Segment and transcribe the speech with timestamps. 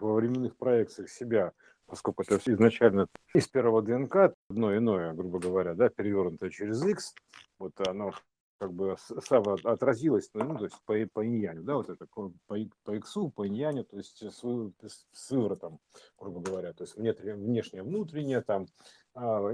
[0.00, 1.52] во временных проекциях себя,
[1.86, 7.14] поскольку это все изначально из первого ДНК, одно иное, грубо говоря, да, перевернутое через X,
[7.58, 8.12] вот оно
[8.58, 12.56] как бы Сава отразилось, ну, то есть по, по иньяню, да, вот это по, по
[12.96, 15.78] иксу, по иньяню, то есть с, с выворотом,
[16.18, 18.66] грубо говоря, то есть внешнее, внутреннее, там,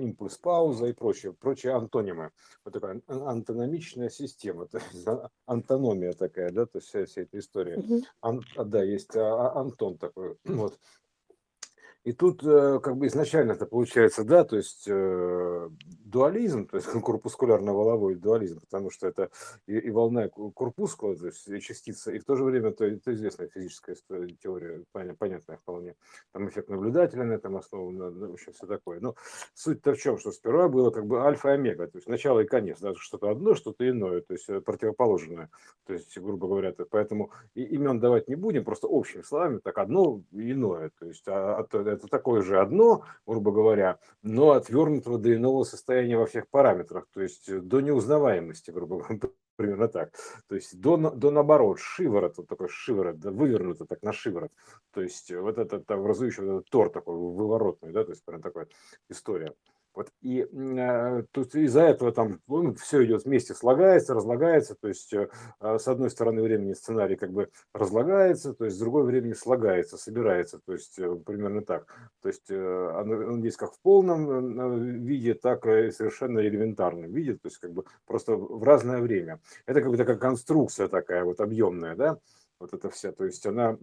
[0.00, 2.30] импульс пауза и прочее, прочие антонимы.
[2.64, 5.06] Вот такая антономичная система, то есть
[5.46, 7.82] антономия такая, да, то есть вся, вся эта история.
[8.20, 10.78] Ан, да, есть а, а, Антон такой, вот.
[12.04, 15.70] И тут э, как бы изначально это получается, да, то есть э,
[16.04, 19.30] дуализм, то есть корпускулярно-воловой дуализм, потому что это
[19.66, 23.14] и, и волна корпускула, то есть и частица, и в то же время это, это
[23.14, 23.96] известная физическая
[24.42, 25.94] теория, понятная вполне.
[26.32, 29.00] Там эффект наблюдателя на этом основан, в общем, все такое.
[29.00, 29.14] Но
[29.54, 32.46] суть-то в чем, что сперва было как бы альфа и омега, то есть начало и
[32.46, 35.48] конец, даже что-то одно, что-то иное, то есть э, противоположное,
[35.86, 40.22] то есть, грубо говоря, то, поэтому имен давать не будем, просто общими словами, так одно
[40.32, 45.34] и иное, то есть а, а, это такое же одно, грубо говоря, но отвернутого до
[45.34, 49.18] иного состояния во всех параметрах, то есть э, до неузнаваемости, грубо говоря,
[49.56, 50.12] примерно так.
[50.48, 54.52] То есть до, до наоборот, шиворот, вот такой шиворот, да, вывернуто так на шиворот.
[54.92, 58.42] То есть э, вот этот образующий вот этот тор такой выворотный, да, то есть прям
[58.42, 58.68] такая
[59.08, 59.54] история.
[59.94, 65.12] Вот и э, тут из-за этого там ну, все идет вместе, слагается, разлагается, то есть
[65.12, 65.28] э,
[65.60, 69.96] а, с одной стороны времени сценарий как бы разлагается, то есть с другой времени слагается,
[69.96, 71.86] собирается, то есть э, примерно так.
[72.22, 77.34] То есть э, он, есть как в полном э, виде, так и совершенно элементарном виде,
[77.34, 79.40] то есть как бы просто в разное время.
[79.66, 82.18] Это как бы такая конструкция такая вот объемная, да,
[82.58, 83.76] вот это вся, то есть она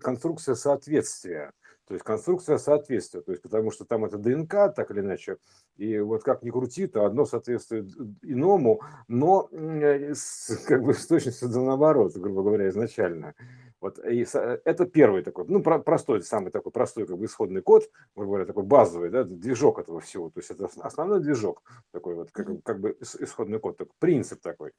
[0.00, 1.52] конструкция соответствия,
[1.86, 5.36] то есть конструкция соответствия, то есть потому что там это ДНК, так или иначе,
[5.76, 7.90] и вот как ни крути, то одно соответствует
[8.22, 13.34] иному, но с, как бы с точностью до наоборот, грубо говоря, изначально.
[13.80, 14.24] Вот и
[14.64, 18.62] это первый такой, ну простой, самый такой простой как бы исходный код, грубо говоря, такой
[18.62, 22.96] базовый, да, движок этого всего, то есть это основной движок такой вот, как, как бы
[23.00, 24.72] исходный код, такой, принцип такой.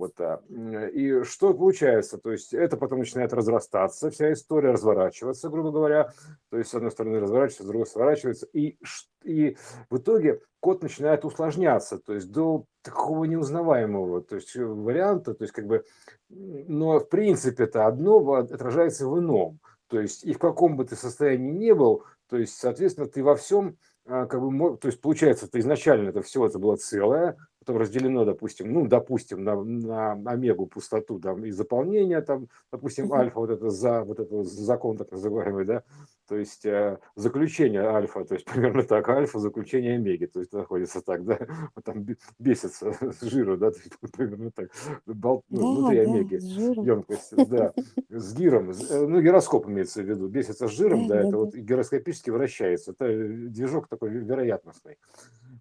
[0.00, 2.16] Вот, а, и что получается?
[2.16, 6.10] То есть это потом начинает разрастаться, вся история разворачиваться, грубо говоря.
[6.48, 8.46] То есть с одной стороны разворачивается, с другой сворачивается.
[8.54, 8.78] И,
[9.24, 9.58] и
[9.90, 15.52] в итоге код начинает усложняться, то есть до такого неузнаваемого то есть варианта, то есть
[15.52, 15.84] как бы,
[16.30, 19.60] но в принципе это одно отражается в ином.
[19.88, 23.36] То есть и в каком бы ты состоянии не был, то есть, соответственно, ты во
[23.36, 27.36] всем а, как бы, то есть получается, это изначально это все это было целое,
[27.70, 33.38] потом разделено, допустим, ну, допустим, на, на омегу пустоту там и заполнение, там, допустим, альфа,
[33.38, 35.82] вот это за, вот это закон так называемый, да,
[36.28, 41.00] то есть э, заключение альфа, то есть примерно так, альфа, заключение омеги, то есть находится
[41.00, 41.38] так, да,
[41.74, 42.06] вот там
[42.38, 43.70] бесится с жиру, да,
[44.16, 44.70] примерно так,
[45.06, 47.72] Бол, ну, да, внутри да, омеги, емкость, да,
[48.08, 51.30] с гиром, э, ну, гироскоп имеется в виду, бесится с жиром, да, да, да это
[51.30, 51.36] да.
[51.38, 54.96] вот гироскопически вращается, это движок такой вероятностный.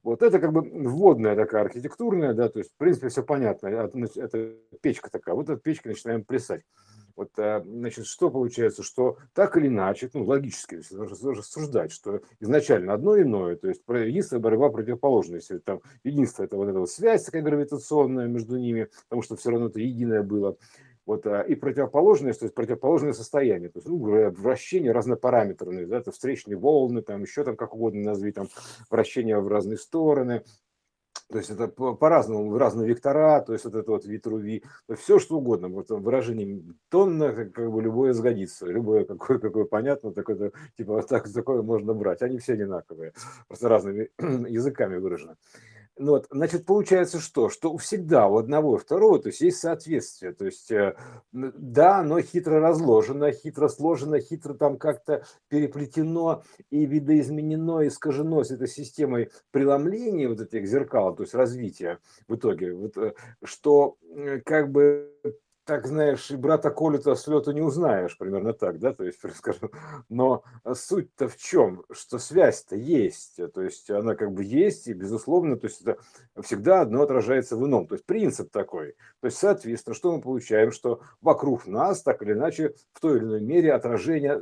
[0.03, 3.67] Вот это как бы вводная такая архитектурная, да, то есть, в принципе, все понятно.
[3.67, 5.35] Это печка такая.
[5.35, 6.63] Вот эта печка начинаем плясать.
[7.19, 13.19] Вот, э, значит, что получается, что так или иначе, ну, логически рассуждать, что изначально одно
[13.19, 18.27] иное, то есть единство борьба противоположности, там единство это вот эта вот связь такая гравитационная
[18.27, 20.55] между ними, потому что все равно это единое было,
[21.09, 23.97] вот, а, и противоположное, то есть противоположное состояние, то есть ну,
[24.29, 28.47] вращение разнопараметрные, да, это встречные волны, там еще там как угодно назови, там
[28.91, 30.43] вращение в разные стороны,
[31.27, 34.63] то есть это по-разному, разные вектора, то есть вот это вот витруви,
[34.99, 40.51] все что угодно, вот выражение тонна, как, бы любое сгодится, любое какое, какое понятно, такое,
[40.77, 43.13] типа так, такое можно брать, они все одинаковые,
[43.47, 44.09] просто разными
[44.47, 45.37] языками выражено.
[45.99, 47.49] Ну вот, значит, получается что?
[47.49, 50.31] Что всегда у одного и второго, то есть есть соответствие.
[50.31, 50.95] То есть, э,
[51.33, 58.69] да, оно хитро разложено, хитро сложено, хитро там как-то переплетено и видоизменено, искажено с этой
[58.69, 61.99] системой преломления вот этих зеркал, то есть развития
[62.29, 63.97] в итоге, вот, э, что
[64.45, 65.11] как бы
[65.69, 69.69] так знаешь, и брата Колю-то с лету не узнаешь, примерно так, да, то есть, скажу.
[70.09, 70.43] Но
[70.73, 75.67] суть-то в чем, что связь-то есть, то есть она как бы есть, и безусловно, то
[75.67, 75.99] есть это
[76.41, 78.95] всегда одно отражается в ином, то есть принцип такой.
[79.21, 83.25] То есть, соответственно, что мы получаем, что вокруг нас, так или иначе, в той или
[83.25, 84.41] иной мере отражение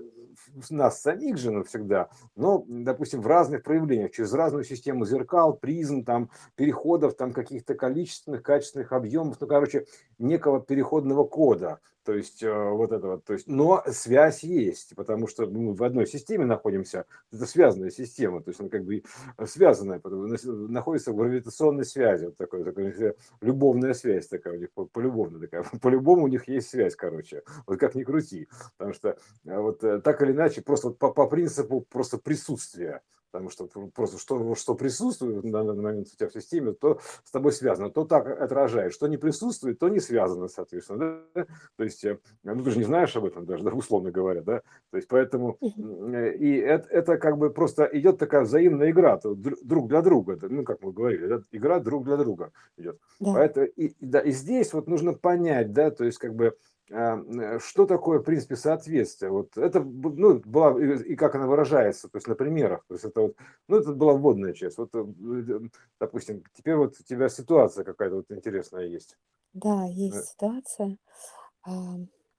[0.69, 6.29] нас самих же навсегда, но, допустим, в разных проявлениях, через разную систему зеркал, призм, там,
[6.55, 9.85] переходов, там, каких-то количественных, качественных объемов, ну, короче,
[10.19, 15.27] некого переходного кода, То есть э, вот это вот, то есть, но связь есть, потому
[15.27, 19.03] что мы в одной системе находимся, это связанная система, то есть она как бы
[19.45, 22.95] связанная, находится в гравитационной связи, вот такой, такой
[23.41, 27.93] любовная связь такая у них, полюбовная такая, по-любому у них есть связь, короче, вот как
[27.93, 31.81] ни крути, потому что э, вот э, так или иначе, просто вот по, по принципу
[31.81, 33.01] просто присутствия,
[33.37, 37.31] потому что просто что, что присутствует на данный момент у тебя в системе, то с
[37.31, 41.21] тобой связано, то так отражает, что не присутствует, то не связано, соответственно.
[41.33, 41.45] Да?
[41.75, 44.61] То есть, э, ну ты же не знаешь об этом даже, да, условно говоря, да,
[44.89, 49.87] то есть поэтому, э, и это, это как бы просто идет такая взаимная игра друг
[49.87, 51.41] для друга, ну как мы говорили, да?
[51.51, 52.99] игра друг для друга идет.
[53.19, 53.33] Да.
[53.33, 56.55] Поэтому, и, да, и здесь вот нужно понять, да, то есть как бы
[56.89, 59.31] что такое, в принципе, соответствие?
[59.31, 62.85] Вот это ну, была, и как она выражается, то есть на примерах.
[62.87, 63.35] То есть это вот,
[63.67, 64.77] ну, это была вводная часть.
[64.77, 65.59] Вот, э, э,
[65.99, 69.17] допустим, теперь вот у тебя ситуация какая-то вот интересная есть.
[69.53, 70.97] Да, есть ситуация.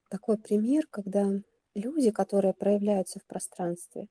[0.08, 1.28] Такой пример, когда
[1.74, 4.08] люди, которые проявляются в пространстве,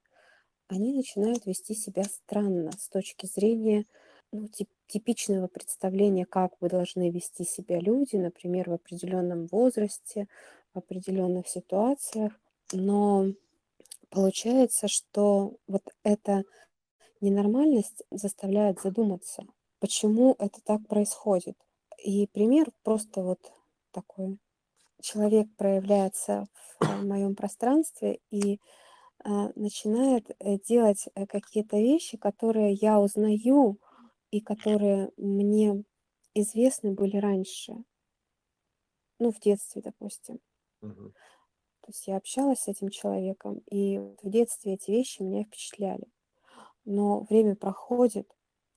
[0.67, 3.85] они начинают вести себя странно с точки зрения
[4.31, 10.27] ну, тип, типичного представления, как вы должны вести себя люди, например, в определенном возрасте,
[10.73, 12.33] в определенных ситуациях.
[12.71, 13.27] Но
[14.09, 16.43] получается, что вот эта
[17.21, 19.45] ненормальность заставляет задуматься,
[19.79, 21.57] почему это так происходит.
[22.03, 23.39] И пример просто вот
[23.91, 24.37] такой.
[25.01, 26.47] Человек проявляется
[26.79, 28.59] в моем пространстве и
[29.23, 33.77] а, начинает э, делать э, какие-то вещи, которые я узнаю
[34.31, 35.83] и которые мне
[36.33, 37.75] известны были раньше.
[39.19, 40.39] Ну, в детстве, допустим.
[40.81, 41.13] Мгм.
[41.81, 46.03] То есть я общалась с этим человеком, и в детстве эти вещи меня впечатляли.
[46.85, 48.29] Но время проходит,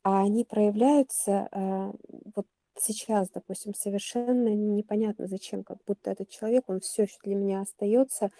[0.02, 1.92] а они проявляются э,
[2.36, 2.46] вот
[2.78, 8.30] сейчас, допустим, совершенно непонятно зачем, как будто этот человек, он все еще для меня остается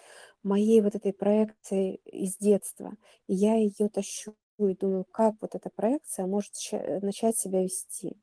[0.43, 2.93] моей вот этой проекцией из детства.
[3.27, 4.35] И я ее тащу
[4.67, 6.53] и думаю, как вот эта проекция может
[7.01, 8.17] начать себя вести.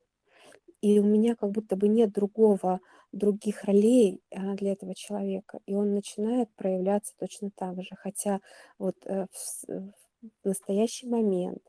[0.81, 2.81] И у меня как будто бы нет другого,
[3.12, 5.61] других ролей а, для этого человека.
[5.67, 7.96] И он начинает проявляться точно так же.
[7.96, 8.40] Хотя
[8.79, 11.62] вот э, в, в настоящий момент,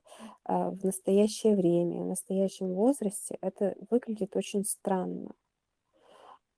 [0.43, 5.31] а, в настоящее время, в настоящем возрасте это выглядит очень странно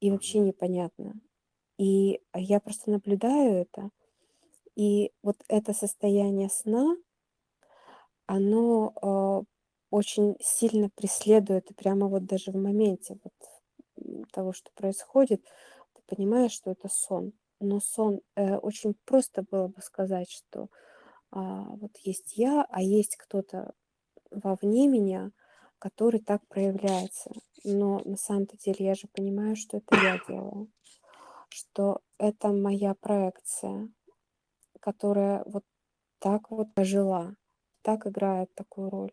[0.02, 1.14] и вообще непонятно.
[1.78, 3.90] И я просто наблюдаю это.
[4.76, 6.96] И вот это состояние сна,
[8.32, 9.44] оно а,
[9.90, 13.34] очень сильно преследует, и прямо вот даже в моменте вот
[14.32, 15.44] того, что происходит,
[15.94, 17.34] ты понимаешь, что это сон.
[17.60, 20.70] Но сон, э, очень просто было бы сказать, что
[21.32, 23.74] а, вот есть я, а есть кто-то
[24.32, 25.32] вовне меня,
[25.78, 27.32] который так проявляется.
[27.66, 30.72] Но на самом-то деле я же понимаю, что это я делаю,
[31.50, 33.90] что это моя проекция,
[34.80, 35.66] которая вот
[36.20, 37.36] так вот жила
[37.82, 39.12] так играет такую роль.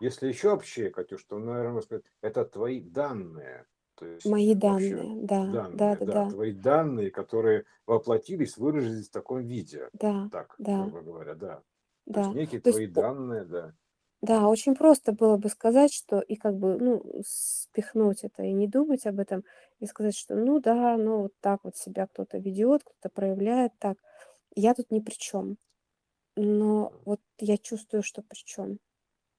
[0.00, 3.66] Если еще вообще, Катюш, то, наверное, сказать, это твои данные.
[3.96, 9.12] То есть Мои данные, да, данные, да, да, да, Твои данные, которые воплотились, выразились в
[9.12, 9.90] таком виде.
[9.92, 10.84] Да, так, да.
[10.84, 11.62] грубо говоря, да.
[12.06, 12.14] Да.
[12.14, 13.74] То есть некие То твои есть, данные, да.
[14.22, 18.68] Да, очень просто было бы сказать, что и как бы, ну, спихнуть это и не
[18.68, 19.44] думать об этом,
[19.78, 23.96] и сказать, что ну да, ну вот так вот себя кто-то ведет, кто-то проявляет так.
[24.54, 25.56] Я тут ни при чем.
[26.36, 28.78] Но вот я чувствую, что при чем.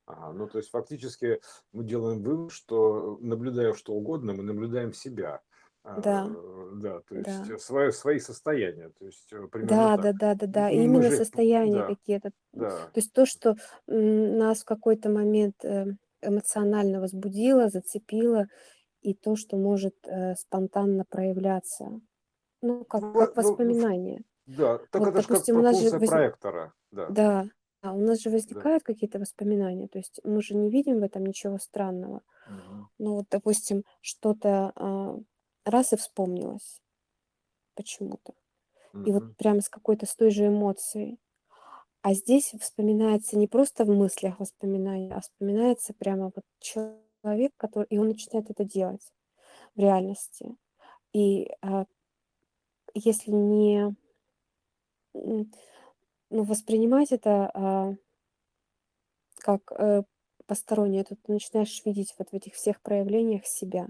[0.06, 1.40] Ага, ну то есть фактически
[1.72, 5.42] мы делаем вывод, что наблюдая что угодно, мы наблюдаем себя.
[5.84, 7.58] Да, А, Да, то есть да.
[7.58, 10.18] свои, свои состояния, то есть э, Да, примерно да, так.
[10.18, 10.70] да, да, да.
[10.70, 12.32] И мы Именно же, состояния да, какие-то.
[12.54, 13.56] да, То есть то, что
[13.88, 15.86] нас в какой-то момент э,
[16.22, 18.46] эмоционально возбудило, зацепило,
[19.02, 22.00] и то, что может э, спонтанно проявляться.
[22.62, 24.22] Ну, как, ну, как ну, ну, воспоминание.
[24.58, 27.50] Да, так Вот, это же как у нас же функция воз- проектора, да, Да,
[27.82, 28.66] а у нас же да.
[28.66, 32.22] возникают какие-то воспоминания, то есть мы же не видим в этом ничего странного.
[32.46, 32.90] Мгм.
[33.00, 35.20] Ну вот, допустим, что-то а,
[35.66, 36.82] раз и вспомнилось
[37.76, 38.34] почему-то.
[39.04, 41.20] И вот прямо с какой-то с той же эмоцией.
[42.04, 47.98] А здесь вспоминается не просто в мыслях воспоминания, а вспоминается прямо вот человек, который, и
[48.00, 49.14] он начинает это делать
[49.76, 50.56] в реальности.
[51.14, 51.86] И а,
[52.94, 53.96] если не
[55.14, 55.48] ну,
[56.30, 57.96] воспринимать это а,
[59.40, 60.04] как э,
[60.46, 63.88] постороннее, то ты начинаешь видеть вот в этих всех проявлениях себя.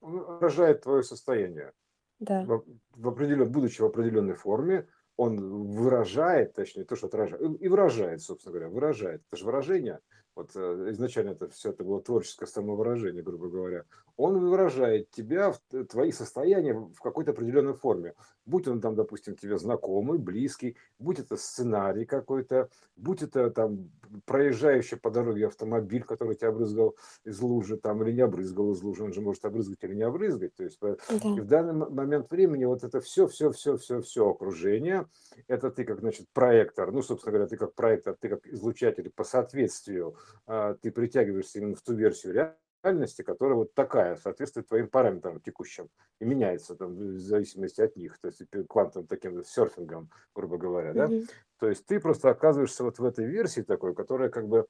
[0.00, 1.72] Он отражает твое состояние.
[2.18, 7.68] Да, в, в определен, будучи в определенной форме, он выражает, точнее, то, что отражает, и
[7.68, 9.22] выражает, собственно говоря, выражает.
[9.28, 10.00] Это же выражение,
[10.36, 13.84] вот э, изначально это все это было творческое самовыражение, грубо говоря,
[14.18, 18.14] он выражает тебя, в твои состояния в какой-то определенной форме.
[18.44, 23.90] Будь он там, допустим, тебе знакомый, близкий, будь это сценарий какой-то, будь это там
[24.24, 29.04] проезжающий по дороге автомобиль, который тебя обрызгал из лужи там или не обрызгал из лужи,
[29.04, 30.54] он же может обрызгать или не обрызгать.
[30.54, 30.96] То есть да.
[31.10, 35.06] и в данный момент времени вот это все, все, все, все, все окружение,
[35.48, 39.24] это ты как, значит, проектор, ну, собственно говоря, ты как проектор, ты как излучатель по
[39.24, 40.14] соответствию
[40.46, 42.54] ты притягиваешься именно в ту версию
[42.84, 45.88] реальности, которая вот такая, соответствует твоим параметрам текущим
[46.20, 51.06] и меняется там в зависимости от них, то есть квантовым таким серфингом, грубо говоря, да,
[51.06, 51.28] mm-hmm.
[51.58, 54.66] то есть ты просто оказываешься вот в этой версии такой, которая как бы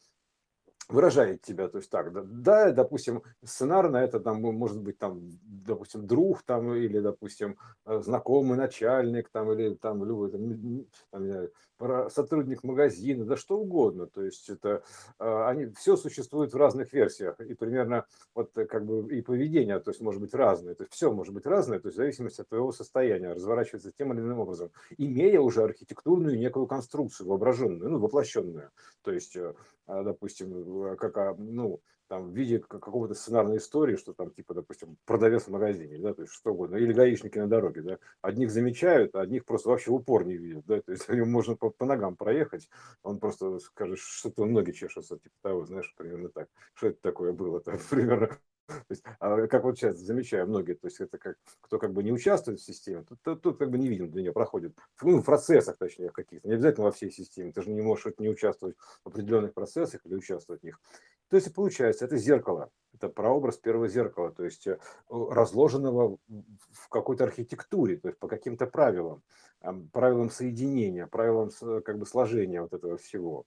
[0.88, 6.06] выражает тебя, то есть так, да, да, допустим, сценарно это там может быть там, допустим,
[6.06, 13.24] друг там или, допустим, э, знакомый начальник там или там любой там, там, сотрудник магазина,
[13.24, 14.82] да что угодно, то есть это
[15.18, 17.38] а, они все существует в разных версиях.
[17.40, 20.94] И примерно вот э, как бы и поведение, то есть может быть разное, то есть
[20.94, 24.38] все может быть разное, то есть в зависимости от твоего состояния разворачивается тем или иным
[24.38, 28.70] образом, имея уже архитектурную некую конструкцию воображенную, ну воплощенную,
[29.02, 29.52] то есть э,
[29.86, 30.52] допустим,
[30.98, 35.50] как а, ну там в виде какого-то сценарной истории, что там, типа, допустим, продавец в
[35.50, 39.44] магазине, да, то есть что угодно, или гаишники на дороге, да, одних замечают, а одних
[39.44, 42.68] просто вообще в упор не видят, да, то есть можно по, по ногам проехать,
[43.02, 47.60] он просто скажет, что-то ноги чешутся, типа того, знаешь, примерно так, что это такое было,
[47.60, 51.78] там, примерно то есть, а как вот сейчас замечаю многие, то есть это как, кто
[51.78, 54.76] как бы не участвует в системе, тут, тут как бы не видим для нее проходит,
[55.02, 58.28] ну, в процессах, точнее, каких-то, не обязательно во всей системе, ты же не можешь не
[58.28, 60.80] участвовать в определенных процессах или участвовать в них.
[61.28, 67.24] То есть, получается, это зеркало, это прообраз первого зеркала, то есть э, разложенного в какой-то
[67.24, 69.22] архитектуре, то есть по каким-то правилам,
[69.92, 71.50] правилам соединения, правилам
[71.84, 73.44] как бы сложения вот этого всего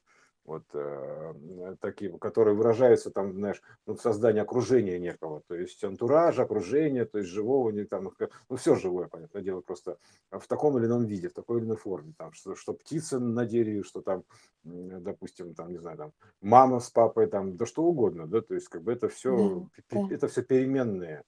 [0.50, 6.40] вот э, такие, которые выражаются там, знаешь, ну, в создании окружения некого, то есть антураж,
[6.40, 8.12] окружение, то есть живого, не там,
[8.50, 9.98] ну, все живое, понятное дело, просто
[10.32, 13.46] в таком или ином виде, в такой или иной форме, там, что, что птица на
[13.46, 14.24] дереве, что там,
[14.64, 18.68] допустим, там, не знаю, там, мама с папой, там, да что угодно, да, то есть,
[18.68, 21.24] как бы это все, да, это все переменные,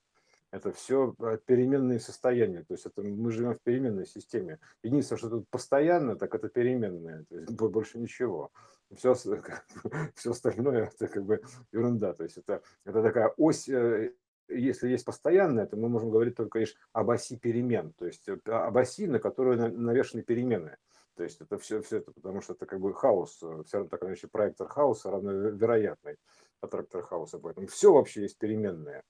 [0.52, 2.62] это все э, переменные состояния.
[2.62, 4.60] То есть это мы живем в переменной системе.
[4.82, 7.24] Единственное, что тут постоянно, так это переменные.
[7.24, 8.52] То есть больше ничего.
[8.94, 9.14] Все,
[10.14, 11.40] все остальное это как бы
[11.72, 12.12] ерунда.
[12.12, 14.12] То есть это, это такая ось э,
[14.48, 18.76] если есть постоянная, то мы можем говорить только лишь об оси перемен, то есть об
[18.76, 20.76] оси, на которую навешаны перемены.
[21.14, 23.88] То есть это все, все это, потому что это как бы хаос, э, все равно
[23.88, 26.16] так иначе проектор хаоса равновероятный
[26.60, 29.02] аттрактор хаоса, поэтому все вообще есть переменное.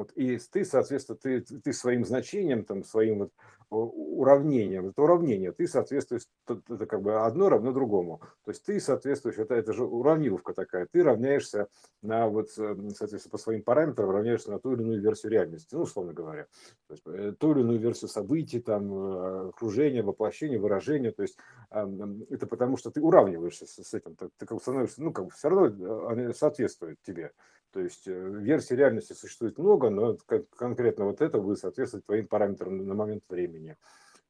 [0.00, 3.32] Вот, и ты, соответственно, ты, ты своим значением, там, своим вот
[3.70, 8.20] уравнением, это уравнение, ты соответствуешь, это как бы одно равно другому.
[8.44, 11.68] То есть ты соответствуешь, это, это же уравниловка такая, ты равняешься
[12.00, 15.82] на вот, э, соответственно, по своим параметрам равняешься на ту или иную версию реальности, ну,
[15.82, 16.46] условно говоря.
[16.88, 21.12] То есть э, ту или иную версию событий, там, э, окружения, воплощения, выражения.
[21.12, 21.36] То есть
[21.70, 25.50] это потому, что ты уравниваешься с этим, ты, как бы становишься, ну, как бы все
[25.50, 27.32] равно они соответствуют тебе.
[27.72, 30.16] То есть версий реальности существует много, но
[30.56, 33.76] конкретно вот это будет соответствовать твоим параметрам на момент времени.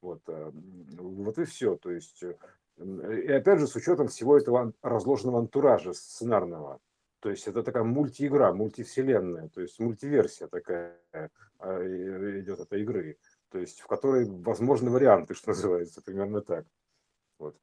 [0.01, 1.75] Вот, э, вот и все.
[1.77, 2.35] То есть, э,
[2.77, 6.79] и опять же, с учетом всего этого разложенного антуража сценарного.
[7.19, 11.29] То есть это такая мультиигра, мультивселенная, то есть мультиверсия такая э,
[12.39, 13.19] идет этой игры,
[13.49, 16.65] то есть в которой возможны варианты, что называется, примерно так.
[17.37, 17.55] Вот.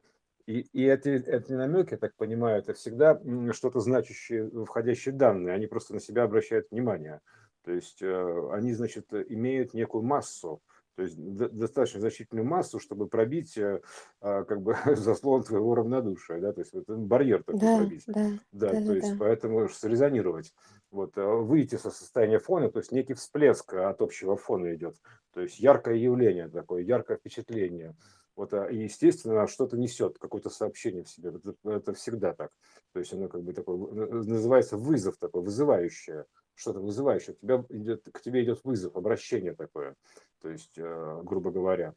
[0.49, 3.21] И, и эти, эти намеки, я так понимаю, это всегда
[3.53, 7.21] что-то значащее, входящие данные, они просто на себя обращают внимание.
[7.65, 10.63] То есть они, значит, имеют некую массу,
[10.99, 13.81] то есть достаточно значительную массу, чтобы пробить э,
[14.21, 18.03] а, как бы заслон твоего равнодушия, да, то есть вот барьер такой да, пробить.
[18.09, 19.17] Да, да, да, то да, есть да.
[19.17, 20.53] поэтому срезонировать.
[20.91, 24.97] Вот, э, выйти со состояния фона, то есть некий всплеск от общего фона идет,
[25.33, 27.95] то есть яркое явление такое, яркое впечатление.
[28.39, 31.31] Вот, а, и, естественно, что-то несет, какое-то сообщение в себе.
[31.31, 32.53] Это, это всегда так.
[32.93, 38.09] То есть оно как бы такое, называется вызов такой, вызывающее что-то вызывающее, к тебе идет,
[38.13, 39.95] к тебе идет вызов, обращение такое,
[40.43, 41.95] то есть, э, грубо говоря.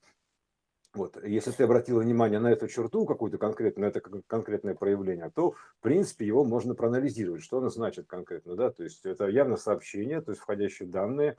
[0.93, 1.17] Вот.
[1.23, 6.27] Если ты обратил внимание на эту черту какую-то конкретную, это конкретное проявление, то, в принципе,
[6.27, 8.55] его можно проанализировать, что оно значит конкретно.
[8.55, 8.71] Да?
[8.71, 11.37] То есть это явно сообщение, то есть входящие данные,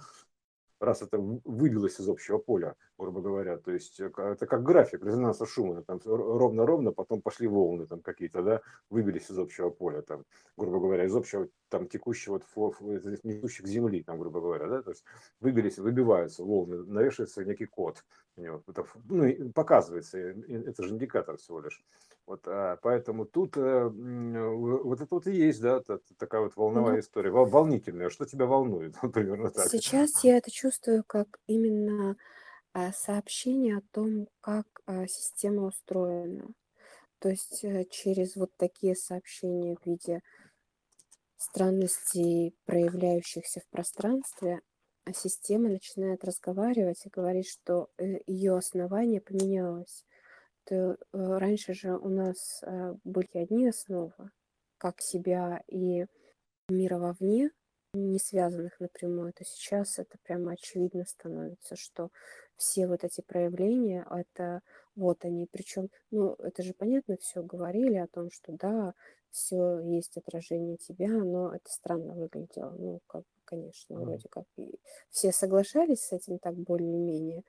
[0.83, 5.47] раз это выбилось из общего поля, грубо говоря, то есть э, это как график резонанса
[5.47, 8.61] шума, там ровно-ровно, потом пошли волны там какие-то, да,
[8.91, 10.25] выбились из общего поля, там,
[10.57, 15.05] грубо говоря, из общего там текущего вот, несущих земли, там, грубо говоря, да, то есть
[15.41, 18.05] выбились, выбиваются волны, навешивается некий код,
[18.37, 21.83] ну, показывается, это же индикатор всего лишь.
[22.27, 25.81] Вот, а, поэтому тут э, вот это вот и есть, да,
[26.19, 28.11] такая вот волновая ну, история, волнительная.
[28.11, 29.69] Что тебя волнует, примерно так.
[29.69, 32.17] Сейчас я это чувствую как именно
[32.73, 36.49] а, сообщение о том, как а, система устроена.
[37.19, 40.23] То есть э, через вот такие сообщения в виде
[41.37, 44.61] странностей, проявляющихся в пространстве,
[45.05, 50.05] а система начинает разговаривать и говорить, что э, ее основание поменялось.
[50.71, 54.31] Э, раньше же у нас э, были одни основы,
[54.79, 56.07] как себя и
[56.69, 57.51] мира вовне,
[57.95, 62.11] не связанных напрямую, то сейчас это прямо очевидно становится, что
[62.57, 64.63] все вот эти проявления, это
[64.97, 68.95] вот они, причем, ну, это же понятно, все говорили о том, что да,
[69.31, 75.33] все есть отражение тебя, но это странно выглядело, ну, как конечно, вроде как и все
[75.33, 77.43] соглашались с этим так более-менее,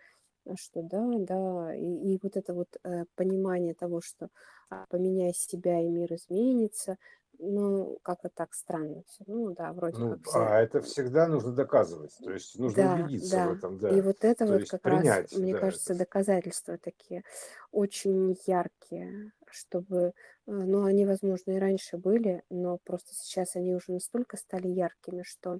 [0.58, 4.30] что да, да, и, и вот это вот э, понимание того, что
[4.70, 6.98] а, поменяй себя и мир изменится,
[7.40, 9.24] ну, как-то так странно все.
[9.28, 10.50] Ну, да, вроде Ну, как все.
[10.50, 13.50] а это всегда нужно доказывать, то есть нужно Да, убедиться в да.
[13.50, 15.96] этом, И да, вот это то вот как раз, принять, мне да, кажется, это.
[15.96, 17.24] доказательства такие
[17.72, 20.12] очень яркие, чтобы, э,
[20.46, 25.60] ну, они, возможно, и раньше были, но просто сейчас они уже настолько стали яркими, что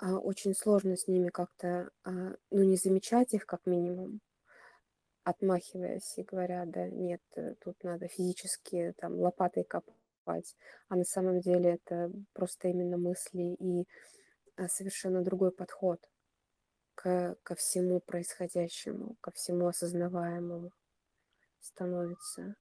[0.00, 2.10] очень сложно с ними как-то, а,
[2.50, 4.20] ну, не замечать их как минимум,
[5.24, 10.54] отмахиваясь и говоря, да нет, э, тут надо физически там лопатой копать,
[10.88, 13.88] а на самом деле это просто именно мысли и
[14.56, 16.00] а, совершенно другой подход
[16.94, 20.72] к, ко всему происходящему, ко всему осознаваемому
[21.60, 22.56] становится.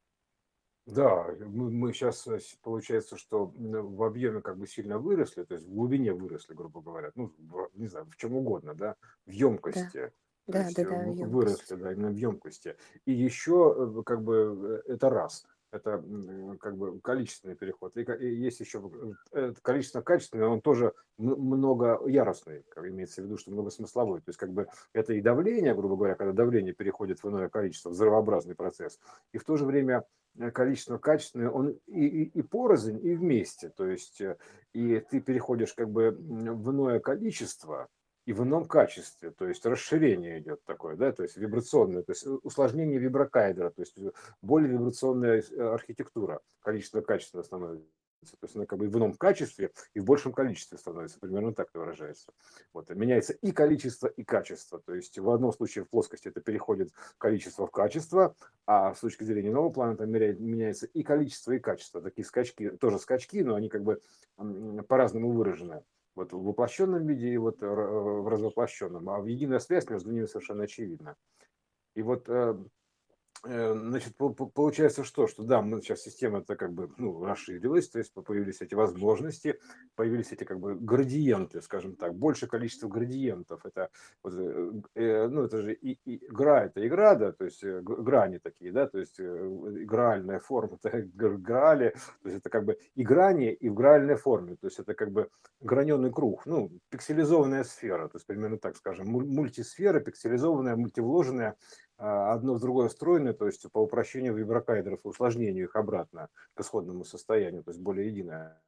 [0.85, 2.27] Да, мы, мы сейчас
[2.61, 7.11] получается, что в объеме как бы сильно выросли, то есть в глубине выросли, грубо говоря,
[7.15, 10.13] ну, в, не знаю, в чем угодно, да, в Да, емкости,
[10.47, 11.25] да, да, э, да, емкость.
[11.27, 12.77] выросли, да, именно в емкости.
[13.05, 16.03] И еще как бы э, это раз, это
[16.59, 17.97] как бы количественный переход.
[17.97, 18.03] И,
[18.35, 18.79] есть еще
[19.63, 24.19] количественно-качественный, он тоже м- много яростный, как имеется в виду, что многосмысловой.
[24.19, 27.89] То есть как бы это и давление, грубо говоря, когда давление переходит в иное количество,
[27.89, 28.99] взрывообразный процесс,
[29.33, 30.05] и в то же время
[30.37, 33.69] э, количественно-качественный, он и, и, и порознь, и вместе.
[33.69, 34.37] То есть э,
[34.73, 37.87] и ты переходишь как бы в иное количество,
[38.25, 42.25] и в ином качестве, то есть расширение идет такое, да, то есть вибрационное, то есть
[42.43, 43.97] усложнение виброкайдера, то есть
[44.41, 47.87] более вибрационная э, архитектура, количество качества становится.
[48.31, 51.69] То есть она как бы в ином качестве и в большем количестве становится, примерно так
[51.69, 52.33] это выражается.
[52.73, 52.89] Вот.
[52.89, 54.79] Меняется и количество, и качество.
[54.79, 58.35] То есть в одном случае в плоскости это переходит количество в качество,
[58.65, 62.01] а с точки зрения нового плана там меняется и количество, и качество.
[62.01, 64.01] Такие скачки, тоже скачки, но они как бы
[64.87, 65.83] по-разному выражены
[66.15, 70.63] вот в воплощенном виде и вот в развоплощенном, а в единая связь между ними совершенно
[70.63, 71.17] очевидна.
[71.93, 72.55] И вот э, Э,
[73.45, 75.27] значит, получается что?
[75.27, 79.59] Что да, мы сейчас система это как бы ну, расширилась, то есть появились эти возможности,
[79.95, 83.65] появились эти как бы градиенты, скажем так, больше количество градиентов.
[83.65, 83.89] Это,
[84.23, 87.81] вот, э, э ну, это же и, и, игра, это игра, да, то есть э,
[87.81, 93.53] грани такие, да, то есть игральная форма, это грали, то есть это как бы играние
[93.53, 95.29] и в гральной форме, то есть это как бы
[95.61, 101.55] граненый круг, ну, пикселизованная сфера, то есть примерно так скажем, мультисфера, пикселизованная, мультивложенная,
[101.97, 107.05] одно в другое встроены, то есть по упрощению виброкайдеров и усложнению их обратно к исходному
[107.05, 108.61] состоянию, то есть более единое.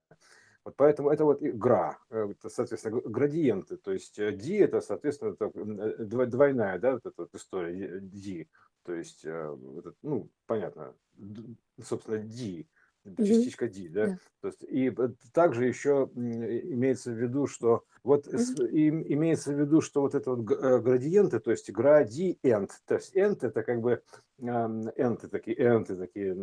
[0.67, 5.33] Вот поэтому это вот игра, э, это, соответственно, градиенты, то есть D э, это, соответственно,
[5.39, 8.47] э, двойная, да, вот эта вот история D,
[8.83, 9.25] то есть,
[10.01, 10.93] ну, понятно,
[11.81, 12.65] собственно, D,
[13.15, 14.07] частичка D, да?
[14.07, 14.19] да.
[14.41, 14.93] То есть, и
[15.33, 18.69] также еще имеется в виду, что вот mm-hmm.
[18.69, 23.15] и, имеется в виду, что вот это вот э, градиенты, то есть градиент, то есть
[23.15, 24.01] end это как бы
[24.39, 26.35] энты такие, энты такие,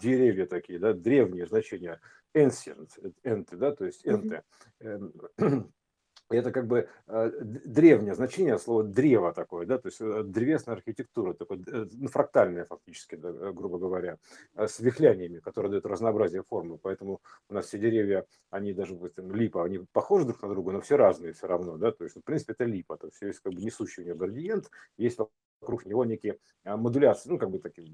[0.00, 2.00] деревья такие, да, древние значения,
[2.34, 2.90] ancient,
[3.22, 4.42] энты, да, то есть энты.
[4.80, 5.68] Mm-hmm
[6.30, 11.34] это как бы э, древнее значение слова древо такое, да, то есть э, древесная архитектура,
[11.34, 14.18] такое, э, ну, фрактальная фактически, да, грубо говоря,
[14.54, 16.78] с вихляниями, которые дают разнообразие формы.
[16.78, 20.80] Поэтому у нас все деревья, они даже, допустим, липа, они похожи друг на друга, но
[20.80, 23.52] все разные все равно, да, то есть, в принципе, это липа, то есть есть как
[23.52, 25.18] бы несущий у нее градиент, есть
[25.60, 27.88] вокруг него некие модуляции, ну, как бы такие,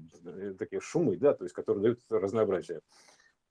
[0.57, 2.81] такие шумы, да, то есть, которые дают разнообразие.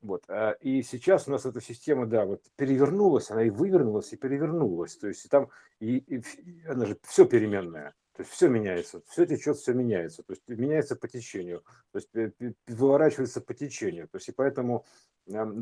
[0.02, 0.24] Вот.
[0.28, 4.96] А, и сейчас у нас эта система, да, вот перевернулась, она и вывернулась, и перевернулась.
[4.96, 6.22] То есть там и, и,
[6.66, 7.94] она же все переменная.
[8.14, 10.22] То есть все меняется, все течет, все меняется.
[10.22, 12.34] То есть меняется по течению, то есть
[12.66, 14.08] выворачивается по течению.
[14.08, 14.84] То есть и поэтому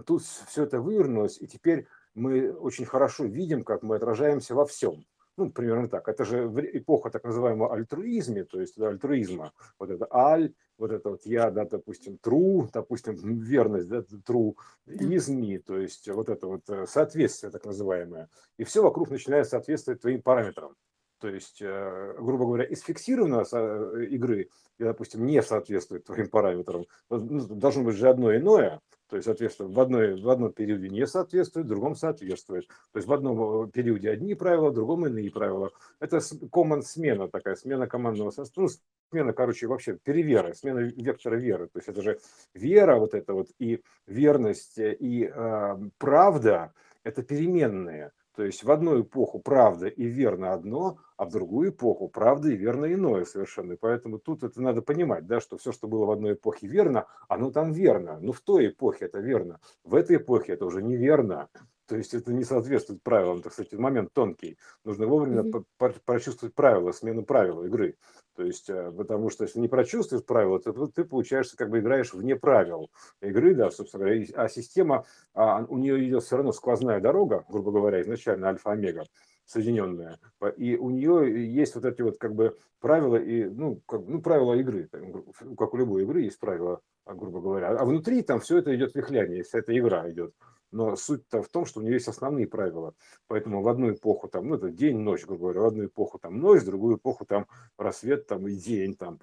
[0.06, 5.04] тут все это вывернулось, и теперь мы очень хорошо видим, как мы отражаемся во всем
[5.38, 6.08] ну, примерно так.
[6.08, 9.52] Это же эпоха так называемого альтруизма, то есть да, альтруизма.
[9.78, 14.54] Вот это аль, вот это вот я, да, допустим, true, допустим, верность, да, true,
[14.86, 18.28] изми, то есть вот это вот э, соответствие так называемое.
[18.56, 20.74] И все вокруг начинает соответствовать твоим параметрам.
[21.20, 27.46] То есть, э, грубо говоря, из фиксированной э, игры, допустим, не соответствует твоим параметрам, ну,
[27.46, 31.66] должно быть же одно иное, то есть, соответственно, в, одной, в одном периоде не соответствует,
[31.66, 32.68] в другом соответствует.
[32.92, 35.70] То есть в одном э, периоде одни правила, в другом иные правила.
[35.98, 36.20] Это
[36.52, 38.66] команд смена такая, смена командного состава.
[38.66, 38.72] Ну,
[39.10, 41.68] смена, короче, вообще перевера, смена вектора веры.
[41.68, 42.18] То есть это же
[42.54, 46.72] вера вот это вот и верность, и э, правда–
[47.04, 48.12] это переменные.
[48.38, 52.56] То есть в одну эпоху правда и верно одно, а в другую эпоху правда и
[52.56, 53.72] верно иное совершенно.
[53.72, 57.08] И поэтому тут это надо понимать, да, что все, что было в одной эпохе верно,
[57.26, 58.20] оно там верно.
[58.20, 59.58] Но в той эпохе это верно.
[59.82, 61.48] В этой эпохе это уже неверно.
[61.88, 63.40] То есть это не соответствует правилам.
[63.40, 64.58] Так сказать, момент тонкий.
[64.84, 66.00] Нужно вовремя mm-hmm.
[66.04, 67.96] прочувствовать правила, смену правил игры.
[68.36, 72.12] То есть, э, потому что если не прочувствуешь правила, то ты, получаешься, как бы играешь
[72.12, 72.90] вне правил
[73.22, 74.24] игры, да, собственно говоря.
[74.34, 79.06] А система, а у нее идет все равно сквозная дорога, грубо говоря, изначально альфа-омега
[79.46, 80.18] соединенная.
[80.58, 84.52] И у нее есть вот эти вот как бы правила и ну как ну правила
[84.52, 84.90] игры,
[85.56, 87.70] как у любой игры есть правила, грубо говоря.
[87.70, 90.34] А внутри там все это идет вихляние, вся эта игра идет.
[90.70, 92.94] Но суть-то в том, что у нее есть основные правила.
[93.26, 96.38] Поэтому в одну эпоху там, ну это день, ночь, грубо говоря, в одну эпоху там
[96.40, 97.46] ночь, в другую эпоху там
[97.78, 99.18] рассвет там и день, там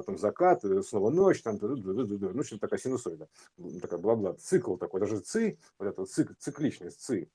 [0.00, 3.28] потом закат, снова ночь, там, ну, общем, такая синусоида,
[3.80, 7.28] такая бла-бла, цикл такой, даже ци, вот это цик, цикличность, ци,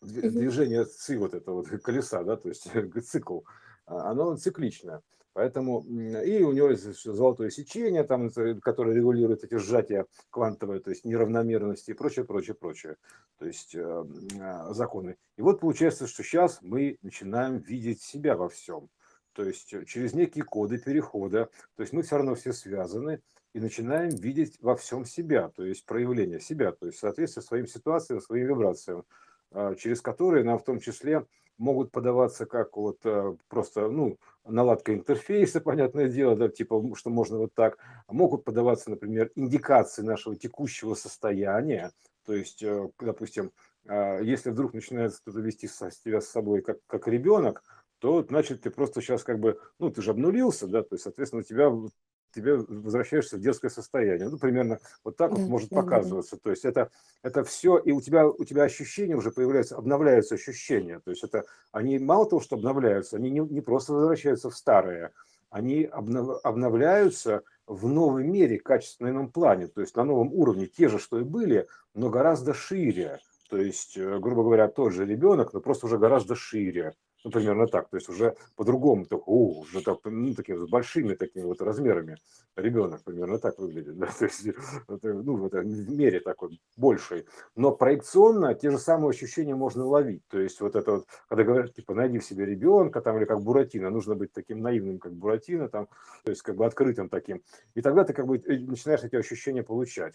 [0.00, 2.68] движение ци, вот это вот колеса, да, то есть
[3.06, 3.40] цикл,
[3.86, 5.02] а, оно цикличное.
[5.36, 8.30] Поэтому и у него есть золотое сечение, там,
[8.62, 12.96] которое регулирует эти сжатия квантовые, то есть неравномерности и прочее, прочее, прочее.
[13.38, 14.04] То есть э,
[14.40, 15.18] э, законы.
[15.36, 18.88] И вот получается, что сейчас мы начинаем видеть себя во всем.
[19.34, 21.50] То есть через некие коды перехода.
[21.74, 23.20] То есть мы все равно все связаны
[23.52, 28.22] и начинаем видеть во всем себя, то есть проявление себя, то есть соответствие своим ситуациям,
[28.22, 29.04] своим вибрациям,
[29.50, 31.26] э, через которые нам в том числе
[31.58, 37.38] могут подаваться как вот э, просто, ну, наладка интерфейса, понятное дело, да, типа, что можно
[37.38, 37.78] вот так.
[38.08, 41.92] Могут подаваться, например, индикации нашего текущего состояния,
[42.26, 43.52] то есть, э, допустим,
[43.88, 47.62] а, если вдруг начинает кто-то вести себя с собой как, как ребенок,
[47.98, 51.40] то значит ты просто сейчас как бы, ну ты же обнулился, да, то есть, соответственно,
[51.40, 51.72] у тебя
[52.36, 54.28] тебе возвращаешься в детское состояние.
[54.28, 56.36] Ну, примерно вот так вот может показываться.
[56.36, 56.90] То есть это,
[57.22, 61.00] это все, и у тебя, у тебя ощущения уже появляются, обновляются ощущения.
[61.00, 65.12] То есть это, они мало того, что обновляются, они не, не просто возвращаются в старое,
[65.50, 70.98] они обнов, обновляются в новой мере, качественном плане, то есть на новом уровне, те же,
[70.98, 73.18] что и были, но гораздо шире.
[73.48, 77.66] То есть, э, грубо говоря, тот же ребенок, но просто уже гораздо шире ну, примерно
[77.66, 81.60] так, то есть уже по-другому, так, о, уже так, ну, такими с большими такими вот
[81.60, 82.16] размерами
[82.56, 87.72] ребенок примерно так выглядит, да, то есть, это, ну, вот, в мере такой большей, но
[87.72, 91.94] проекционно те же самые ощущения можно ловить, то есть вот это вот, когда говорят, типа,
[91.94, 95.88] найди в себе ребенка, там, или как Буратино, нужно быть таким наивным, как Буратино, там,
[96.24, 97.42] то есть как бы открытым таким,
[97.74, 100.14] и тогда ты как бы э, начинаешь эти ощущения получать.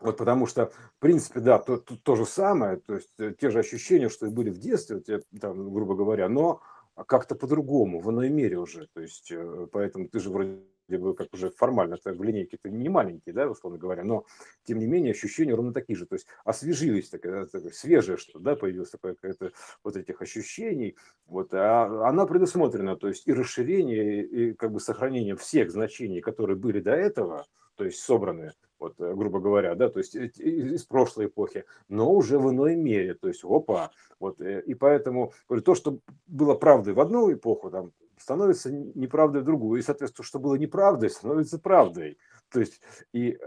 [0.00, 3.50] Вот потому что, в принципе, да, то, то, то же самое, то есть э, те
[3.50, 6.62] же ощущения, что и были в детстве, вот, там, грубо говоря, но
[7.06, 8.88] как-то по-другому, в иной мере уже.
[8.92, 12.70] То есть, э, поэтому ты же вроде бы как уже формально так, в линейке ты
[12.70, 14.24] не маленький, да, условно говоря, но
[14.64, 16.06] тем не менее ощущения ровно такие же.
[16.06, 19.52] То есть освежились, такое, такое свежее что, да, появилось такое какое-то
[19.84, 20.96] вот этих ощущений.
[21.26, 26.56] Вот, а она предусмотрена, то есть и расширение, и как бы сохранение всех значений, которые
[26.56, 27.46] были до этого,
[27.80, 32.38] то есть собраны, вот, э, грубо говоря, да, то есть из прошлой эпохи, но уже
[32.38, 35.32] в иной мере, то есть, опа, вот, э, и поэтому,
[35.64, 40.38] то, что было правдой в одну эпоху, там, становится неправдой в другую, и, соответственно, что
[40.38, 42.18] было неправдой, становится правдой.
[42.52, 42.82] То есть,
[43.14, 43.38] и,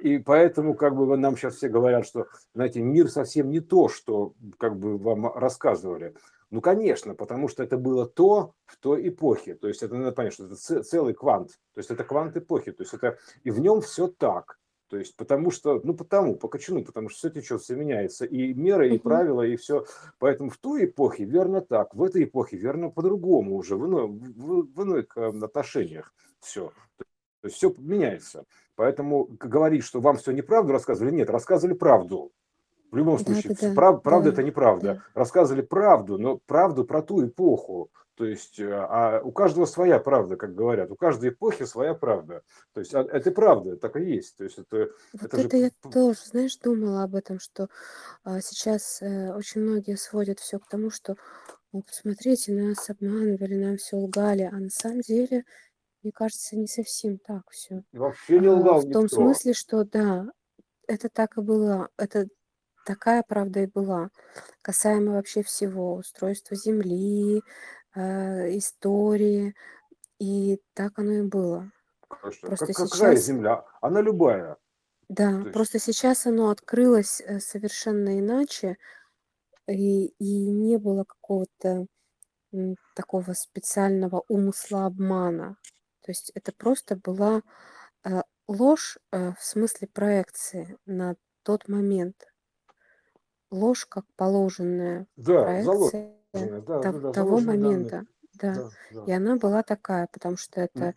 [0.00, 4.34] и поэтому, как бы, нам сейчас все говорят, что, знаете, мир совсем не то, что,
[4.56, 6.14] как бы, вам рассказывали.
[6.50, 9.54] Ну, конечно, потому что это было то в той эпохе.
[9.54, 11.50] То есть это надо понять, что это целый квант.
[11.74, 12.72] То есть это квант эпохи.
[12.72, 14.58] То есть это и в нем все так.
[14.88, 18.24] То есть потому что, ну потому, по кочану, потому что все течет, все меняется.
[18.24, 19.84] И меры, и правила, и все.
[20.18, 24.72] Поэтому в той эпохе верно так, в этой эпохе верно по-другому уже, в, иной, в,
[24.72, 26.72] в иных отношениях все.
[26.96, 28.44] То есть все меняется.
[28.74, 32.32] Поэтому говорить, что вам все неправду рассказывали, нет, рассказывали правду.
[32.90, 34.94] В любом случае, да, прав, правда да, это неправда.
[34.94, 35.20] Да.
[35.20, 37.90] Рассказывали правду, но правду про ту эпоху.
[38.18, 42.42] То есть, э, а у каждого своя правда, как говорят, у каждой эпохи своя правда.
[42.72, 44.36] То есть, а, это правда, так и есть.
[44.36, 45.62] То есть, это, вот это, это же...
[45.62, 47.68] я тоже, знаешь, думала об этом, что
[48.24, 51.14] а, сейчас а, очень многие сводят все к тому, что,
[51.72, 55.44] ну, посмотрите, нас обманывали, нам все лгали, а на самом деле,
[56.02, 57.84] мне кажется, не совсем так все.
[57.92, 60.26] Вообще не лгал а, В том смысле, что да,
[60.88, 62.26] это так и было, это
[62.88, 64.10] такая правда и была,
[64.62, 67.42] касаемо вообще всего, устройства Земли,
[67.94, 69.54] э, истории,
[70.18, 71.70] и так оно и было.
[72.08, 72.48] Конечно.
[72.48, 73.64] Просто как, какая сейчас, земля?
[73.82, 74.56] Она любая.
[75.08, 78.76] да, То есть, просто сейчас оно открылось э, совершенно иначе,
[79.68, 81.86] и, и не было какого-то
[82.94, 85.56] такого специального умысла обмана.
[86.02, 87.42] То есть это просто была
[88.04, 92.26] э, ложь э, в смысле проекции на тот момент
[93.50, 98.54] ложь как положенная Да, проекция заложенная, да, да, того момента, да.
[98.54, 99.06] Да, да.
[99.06, 100.94] И она была такая, потому что это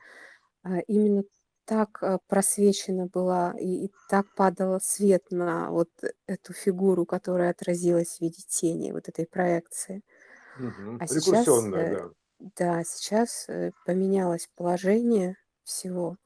[0.64, 1.24] а, именно
[1.66, 5.90] так а, просвечена была и, и так падал свет на вот
[6.28, 10.04] эту фигуру, которая отразилась в виде тени, вот этой проекции.
[10.56, 11.00] Мгм.
[11.00, 12.10] А сейчас, э, да.
[12.40, 16.18] да, сейчас э, поменялось положение всего.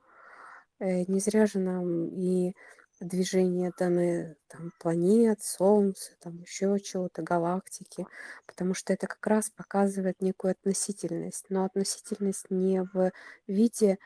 [0.80, 2.56] Э, Не зря же нам и
[3.00, 8.08] движение данные там, планет, Солнца, там еще чего-то, галактики,
[8.48, 13.12] потому что это как раз показывает некую относительность, но относительность не в
[13.48, 13.98] виде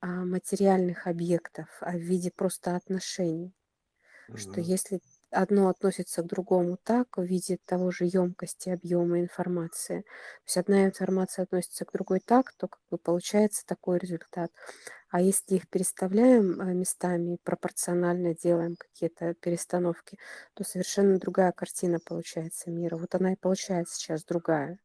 [0.00, 3.54] а, материальных объектов, а в виде просто отношений.
[4.34, 5.00] Что если
[5.34, 10.02] одно относится к другому так, в виде того же емкости, объема информации.
[10.02, 10.08] То
[10.46, 14.52] есть одна информация относится к другой так, то как бы получается такой результат.
[15.10, 20.18] А если их переставляем э, местами, пропорционально делаем какие-то перестановки,
[20.54, 22.96] то совершенно другая картина получается мира.
[22.96, 24.78] Вот она и получается сейчас другая.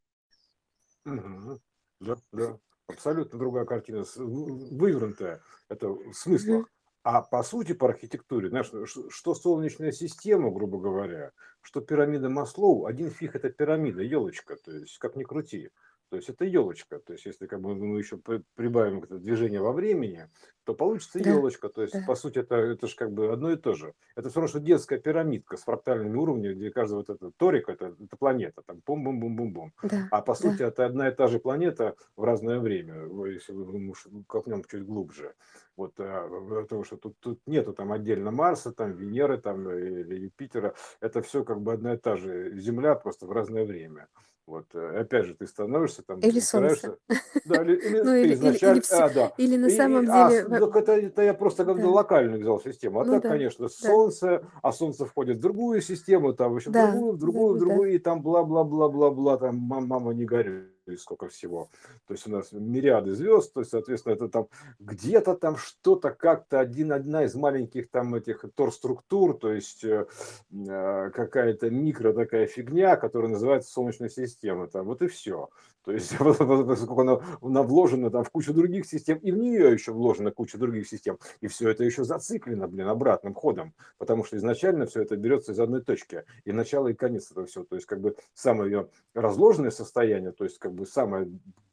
[1.06, 1.60] Мгм.
[2.00, 2.60] Да, да.
[2.88, 5.42] Абсолютно другая картина, вывернутая.
[5.70, 6.70] Это в смыслах.
[7.04, 8.72] А по сути, по архитектуре, знаешь,
[9.10, 11.32] что Солнечная система, грубо говоря,
[11.62, 15.70] что пирамида Маслоу, один фиг это пирамида, елочка, то есть как ни крути.
[16.10, 17.00] То есть это елочка.
[17.00, 18.18] То есть если как бы мы еще
[18.56, 20.28] прибавим это движение во времени,
[20.64, 21.70] то получится да, елочка.
[21.70, 22.04] То есть да.
[22.06, 23.94] по сути это, это же как бы одно и то же.
[24.16, 27.96] Это все равно, что детская пирамидка с фрактальными уровнями, где каждый вот этот торик, это,
[28.00, 29.74] это планета, там бум-бум-бум-бум-бум.
[29.84, 30.68] Да, а по сути да.
[30.68, 33.94] это одна и та же планета в разное время, если мы
[34.28, 35.36] копнем чуть глубже.
[35.76, 40.76] Вот, потому что тут, тут нету там отдельно Марса, там Венеры, там или Юпитера.
[41.00, 44.08] Это все как бы одна и та же Земля, просто в разное время.
[44.50, 46.98] Вот, э, опять же, ты становишься там, или солнце.
[47.46, 49.34] Да, или, или, ну, или, изначально, или, или, а, да.
[49.38, 50.42] или на самом и, деле...
[50.42, 51.88] А, так это, это я просто как да.
[51.88, 53.00] локально взял систему.
[53.00, 53.30] А ну, так, да.
[53.30, 53.70] конечно, да.
[53.70, 56.92] солнце, а солнце входит в другую систему, там еще да.
[56.92, 57.96] другую, в другую, в другую, да.
[57.96, 60.64] и там бла-бла-бла-бла-бла, там мама не горюй
[60.98, 61.70] сколько всего.
[62.08, 64.48] То есть у нас мириады звезд, то есть, соответственно, это там
[64.80, 70.08] где-то там что-то как-то один, одна из маленьких там этих торструктур, то есть э,
[70.52, 74.68] э, какая-то микро такая фигня, которая называется Солнечная система.
[74.68, 75.50] Там, вот и все.
[75.84, 79.92] То есть, поскольку она, она вложена там в кучу других систем, и в нее еще
[79.92, 84.86] вложена куча других систем, и все это еще зациклено, блин, обратным ходом, потому что изначально
[84.86, 87.64] все это берется из одной точки, и начало, и конец этого всего.
[87.64, 91.30] То есть, как бы самое ее разложенное состояние, то есть, как бы самое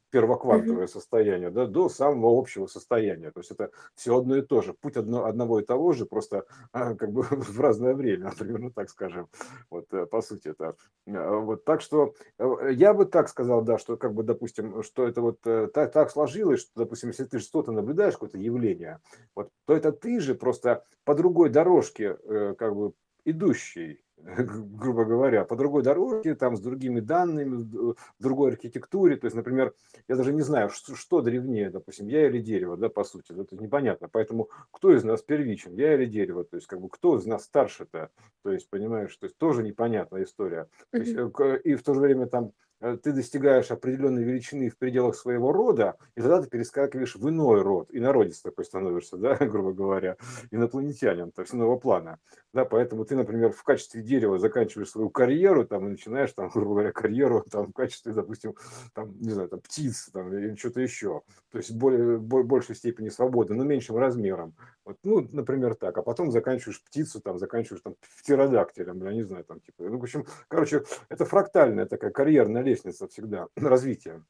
[0.09, 0.87] первоквантовое mm-hmm.
[0.87, 3.31] состояние, да, до самого общего состояния.
[3.31, 4.73] То есть это все одно и то же.
[4.73, 8.89] Путь одно, одного и того же, просто а, как бы в разное время, примерно так
[8.89, 9.27] скажем.
[9.69, 10.75] Вот э, по сути это.
[11.05, 15.07] Э, вот так что э, я бы так сказал, да, что как бы, допустим, что
[15.07, 18.99] это вот так, так сложилось, что, допустим, если ты что-то наблюдаешь, какое-то явление,
[19.35, 22.15] вот, то это ты же просто по другой дорожке
[22.57, 22.93] как бы
[23.25, 29.15] идущий грубо говоря, по другой дороге, там, с другими данными, в другой архитектуре.
[29.15, 29.73] То есть, например,
[30.07, 33.55] я даже не знаю, что, что древнее, допустим, я или дерево, да, по сути, это
[33.55, 34.09] непонятно.
[34.11, 37.43] Поэтому кто из нас первичен, я или дерево, то есть, как бы, кто из нас
[37.43, 38.09] старше-то,
[38.43, 40.67] то есть, понимаешь, то есть, тоже непонятная история.
[40.91, 45.15] То есть, э, и в то же время там ты достигаешь определенной величины в пределах
[45.15, 49.73] своего рода, и тогда ты перескакиваешь в иной род, и народец такой становишься, да, грубо
[49.73, 50.17] говоря,
[50.51, 52.19] инопланетянин, то есть иного плана.
[52.53, 56.71] Да, поэтому ты, например, в качестве дерева заканчиваешь свою карьеру, там, и начинаешь, там, грубо
[56.71, 58.55] говоря, карьеру там, в качестве, допустим,
[58.93, 61.21] там, не знаю, там, птиц там, или что-то еще.
[61.51, 64.55] То есть более, большей степени свободы, но меньшим размером.
[64.85, 65.97] Вот, ну, например, так.
[65.97, 69.83] А потом заканчиваешь птицу, там, заканчиваешь там птеродактилем, я не знаю, там, типа.
[69.83, 74.23] Ну, в общем, короче, это фрактальная такая карьерная лестница всегда развития.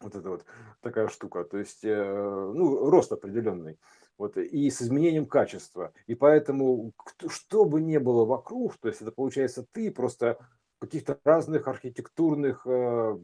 [0.00, 0.44] Вот это вот
[0.80, 1.44] такая штука.
[1.44, 3.78] То есть, э, ну, рост определенный.
[4.18, 5.92] Вот, и с изменением качества.
[6.06, 6.92] И поэтому,
[7.28, 10.38] что бы ни было вокруг, то есть это получается ты просто
[10.78, 13.18] в каких-то разных архитектурных э,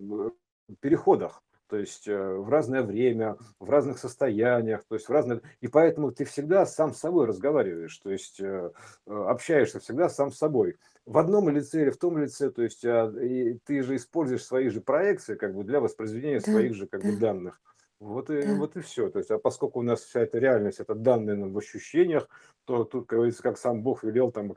[0.80, 1.42] переходах
[1.72, 5.40] то есть э, в разное время, в разных состояниях, то есть в разных...
[5.62, 8.72] И поэтому ты всегда сам с собой разговариваешь, то есть э,
[9.06, 10.76] э, общаешься всегда сам с собой.
[11.06, 14.68] В одном лице или в том лице, то есть а, и ты же используешь свои
[14.68, 17.58] же проекции как бы для воспроизведения да, своих же как бы данных.
[18.00, 18.54] Вот и, да.
[18.56, 19.08] вот и все.
[19.08, 22.28] То есть, а поскольку у нас вся эта реальность, это данные в ощущениях,
[22.66, 24.52] то тут, как говорится, как сам Бог велел там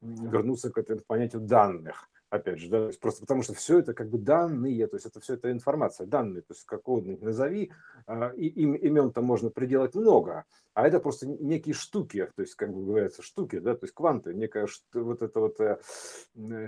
[0.00, 4.18] вернуться к этому понятию данных опять же, да, просто потому что все это как бы
[4.18, 7.70] данные, то есть это все это информация, данные, то есть как угодно назови,
[8.06, 12.54] а, и им, имен там можно приделать много, а это просто некие штуки, то есть,
[12.54, 15.78] как бы говорится, штуки, да, то есть кванты, некая вот эта вот э,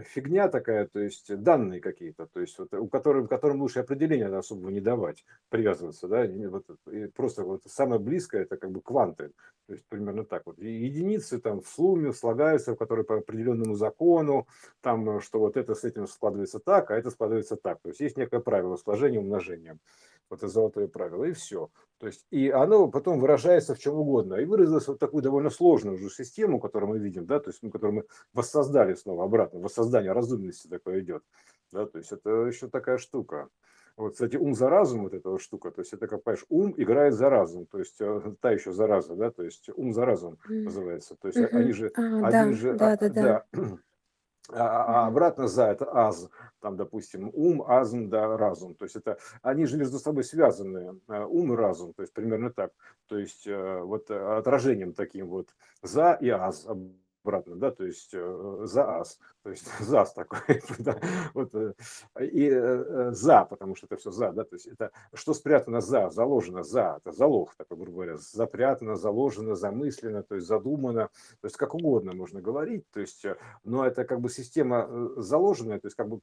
[0.04, 4.68] фигня такая, то есть данные какие-то, то есть вот, у которых, которым лучше определения особого
[4.68, 6.66] не давать, привязываться, да, вот,
[7.14, 9.32] просто вот самое близкое это как бы кванты,
[9.66, 10.58] то есть примерно так вот.
[10.58, 14.46] Единицы там в сумме слагаются, которые по определенному закону,
[14.82, 17.80] там, что вот это с этим складывается так, а это складывается так.
[17.82, 19.78] То есть есть некое правило сложения умножения.
[20.30, 21.70] Вот это золотое правило, и все.
[21.98, 24.34] То есть, и оно потом выражается в чем угодно.
[24.34, 27.70] И выразилось вот такую довольно сложную уже систему, которую мы видим, да, то есть, ну,
[27.70, 31.22] которую мы воссоздали снова обратно, воссоздание разумности такое идет.
[31.72, 33.48] Да, то есть это еще такая штука.
[33.96, 36.74] Вот, кстати, ум за разум, вот эта вот штука, то есть это, как понимаешь, ум
[36.76, 40.36] играет за разум, то есть э, та еще зараза, да, то есть ум за разум
[40.48, 41.14] называется.
[41.14, 41.48] То есть mm-hmm.
[41.52, 43.44] они же, а, они да, же, да, а, да, да.
[43.52, 43.78] да
[44.50, 46.28] а, а обратно за это аз,
[46.60, 48.74] там, допустим, ум, азм, да, разум.
[48.74, 52.50] То есть это, они же между собой связаны, э, ум и разум, то есть примерно
[52.50, 52.72] так.
[53.08, 55.48] То есть э, вот отражением таким вот
[55.82, 56.66] за и аз
[57.24, 60.98] обратно, да, то есть э, за ас, то есть ЗАС такой, да,
[61.32, 61.72] вот, э,
[62.20, 66.10] и э, за, потому что это все за, да, то есть это что спрятано за,
[66.10, 71.08] заложено за, это залог, такой, грубо говоря, запрятано, заложено, замыслено, то есть задумано,
[71.40, 73.24] то есть как угодно можно говорить, то есть,
[73.64, 76.20] но это как бы система заложенная, то есть как бы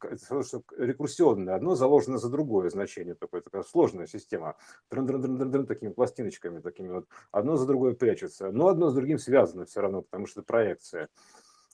[0.78, 4.56] рекурсионная, одно заложено за другое значение, такое, такая сложная система,
[4.92, 8.94] дрын -дрын -дрын -дрын, такими пластиночками, такими вот, одно за другое прячется, но одно с
[8.94, 11.10] другим связано все равно, потому что это проекция информация.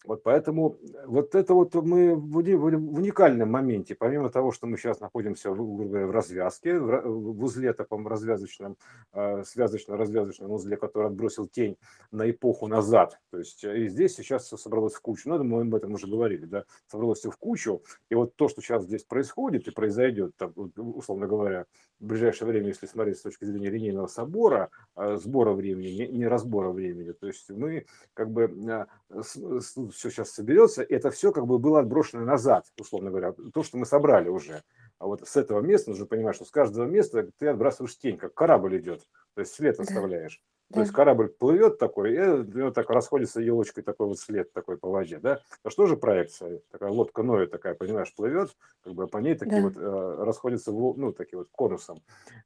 [0.06, 5.52] Вот поэтому вот это вот мы в уникальном моменте, помимо того, что мы сейчас находимся
[5.52, 8.78] в, в развязке, в узле таком развязочном,
[9.12, 11.78] а, связочно-развязочном узле, который отбросил тень
[12.12, 13.20] на эпоху назад.
[13.32, 15.28] То есть и здесь сейчас все собралось в кучу.
[15.28, 17.82] Ну, мы об этом уже говорили, да, собралось все в кучу.
[18.10, 21.66] И вот то, что сейчас здесь происходит и произойдет, там, условно говоря,
[22.00, 26.70] в ближайшее время, если смотреть с точки зрения линейного собора, а, сбора времени, не, разбора
[26.70, 28.88] времени, то есть мы как бы а,
[29.22, 33.86] все сейчас соберется, это все как бы было отброшено назад, условно говоря, то, что мы
[33.86, 34.64] собрали уже.
[35.00, 38.34] А вот с этого места нужно понимать, что с каждого места ты отбрасываешь тень, как
[38.34, 40.42] корабль идет, то есть след оставляешь.
[40.44, 40.57] Да.
[40.74, 44.90] То есть корабль плывет такой, и вот так расходится елочкой такой вот след такой по
[44.90, 45.40] воде, да?
[45.62, 46.62] Это что же проекция?
[46.72, 49.68] Такая лодка Ноя такая, понимаешь, плывет, как бы по ней такие да.
[49.68, 52.00] вот э, расходятся, ну, такие вот конусом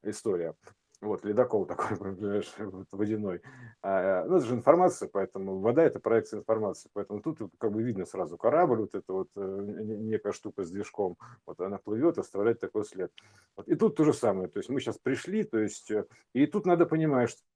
[0.04, 0.56] история
[1.02, 2.54] вот, ледокол такой, понимаешь,
[2.92, 3.42] водяной.
[3.82, 8.06] А, ну, это же информация, поэтому вода– это проекция информации, поэтому тут как бы видно
[8.06, 12.86] сразу корабль, вот эта вот э, некая штука с движком, вот она плывет, оставляет такой
[12.86, 13.12] след.
[13.56, 16.46] Вот, и тут то же самое, то есть мы сейчас пришли, то есть, э, и
[16.46, 17.51] тут надо понимать, что Э,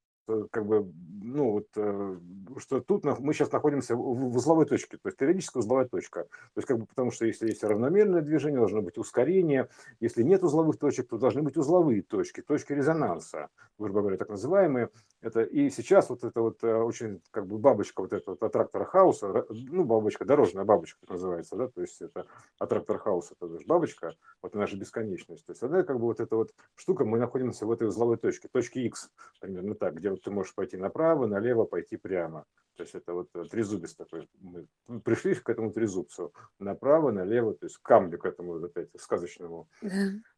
[0.51, 0.91] как бы,
[1.23, 2.17] ну вот, э,
[2.57, 6.23] что тут мы сейчас находимся в узловой точке, то есть периодическая узловая точка.
[6.23, 9.69] То есть как бы потому что если есть равномерное движение, должно быть ускорение.
[9.99, 14.89] Если нет узловых точек, то должны быть узловые точки, точки резонанса, грубо говоря, так называемые.
[15.21, 18.85] Это, и сейчас вот это вот э, очень как бы бабочка вот эта вот аттрактора
[18.85, 22.25] хаоса, ну бабочка, дорожная бабочка так называется, да, то есть это
[22.59, 25.45] аттрактор хаоса, это же бабочка, вот же бесконечность.
[25.45, 28.47] То есть она как бы вот эта вот штука, мы находимся в этой узловой точке,
[28.47, 29.09] точке X,
[29.39, 32.45] примерно так, где вот ты можешь пойти направо, налево, пойти прямо.
[32.75, 34.27] То есть это вот э, трезубец такой.
[34.39, 34.67] Мы
[35.03, 36.33] пришли к этому трезубцу.
[36.59, 39.67] Направо, налево, то есть к камню к этому опять сказочному.
[39.81, 39.89] Да,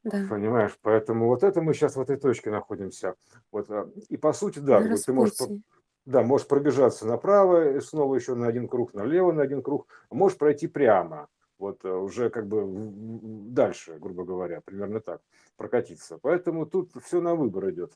[0.03, 0.27] да.
[0.29, 0.77] Понимаешь?
[0.81, 3.15] Поэтому вот это мы сейчас в этой точке находимся.
[3.51, 3.69] Вот.
[3.71, 5.35] А, и по сути, да, вот ты можешь
[6.05, 10.37] да, можешь пробежаться направо и снова еще на один круг, налево на один круг, можешь
[10.37, 11.27] пройти прямо,
[11.59, 12.63] вот э, уже как бы
[13.49, 15.21] дальше, грубо говоря, примерно так,
[15.57, 16.17] прокатиться.
[16.21, 17.91] Поэтому тут все на выбор идет.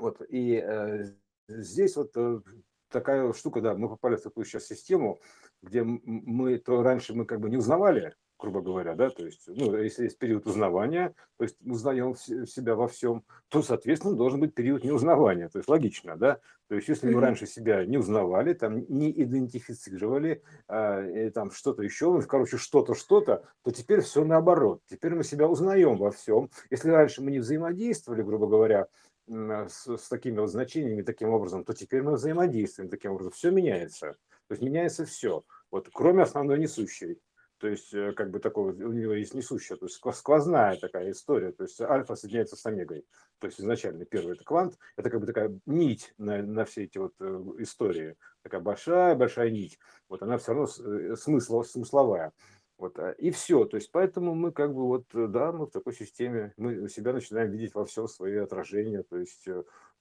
[0.00, 1.12] Вот, и э,
[1.48, 2.40] здесь вот э,
[2.88, 5.20] такая штука, да, мы попали в такую сейчас систему,
[5.62, 9.76] где мы то раньше мы как бы не узнавали грубо говоря, да, то есть, ну,
[9.76, 14.82] если есть период узнавания, то есть узнаем себя во всем, то, соответственно, должен быть период
[14.82, 19.10] неузнавания, то есть логично, да, то есть если мы раньше себя не узнавали, там, не
[19.10, 25.24] идентифицировали, и, там, что-то еще, ну, короче, что-то, что-то, то теперь все наоборот, теперь мы
[25.24, 26.50] себя узнаем во всем.
[26.70, 28.86] Если раньше мы не взаимодействовали, грубо говоря,
[29.28, 33.32] с, с такими вот значениями таким образом, то теперь мы взаимодействуем таким образом.
[33.32, 34.16] Все меняется.
[34.48, 35.44] То есть меняется все.
[35.70, 37.20] Вот кроме основной несущей.
[37.60, 41.52] То есть, э, как бы такого, у него есть несущая, то есть сквозная такая история.
[41.52, 43.04] То есть альфа соединяется с омегой.
[43.38, 46.96] То есть изначально первый это квант, это как бы такая нить на, на все эти
[46.96, 47.24] вот э,
[47.58, 48.16] истории.
[48.42, 49.78] Такая большая-большая нить.
[50.08, 52.32] Вот она все равно э, смысл, смысловая.
[52.80, 53.64] Вот, а, и все.
[53.66, 57.50] То есть, поэтому мы как бы вот, да, мы в такой системе, мы себя начинаем
[57.52, 59.46] видеть во всем свои отражения, то есть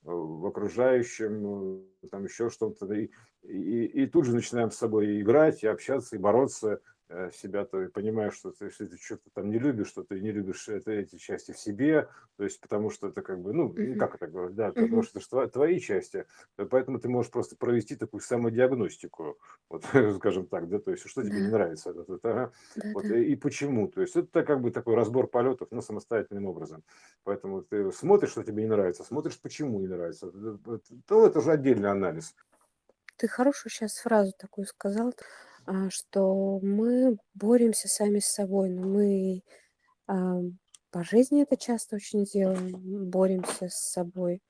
[0.01, 2.91] в окружающем, там еще что-то.
[2.93, 3.11] И,
[3.43, 6.98] и, и тут же начинаем с собой играть, и общаться, и бороться, Э,
[7.33, 10.69] себя, то понимаешь, что ты, если ты что-то там не любишь, что ты не любишь
[10.69, 12.07] это, эти части в себе,
[12.37, 13.95] то есть потому что это как бы, ну, uh-huh.
[13.95, 17.95] как это говорить, да, потому что это же твои части, поэтому ты можешь просто провести
[17.95, 19.39] такую самодиагностику,
[19.69, 19.85] вот,
[20.17, 23.17] скажем так, да, то есть что тебе не нравится, это, это, ага, да, вот, да.
[23.17, 26.83] И, и почему, то есть это как бы такой разбор полетов, но самостоятельным образом,
[27.23, 30.31] поэтому ты смотришь, что тебе не нравится, смотришь, почему не нравится,
[31.07, 32.35] то это же отдельный анализ.
[33.17, 35.13] Ты хорошую сейчас фразу такую сказал,
[35.65, 39.41] а, что мы боремся сами с собой, но мы
[40.07, 40.41] а,
[40.91, 44.41] по жизни это часто очень делаем, боремся с собой,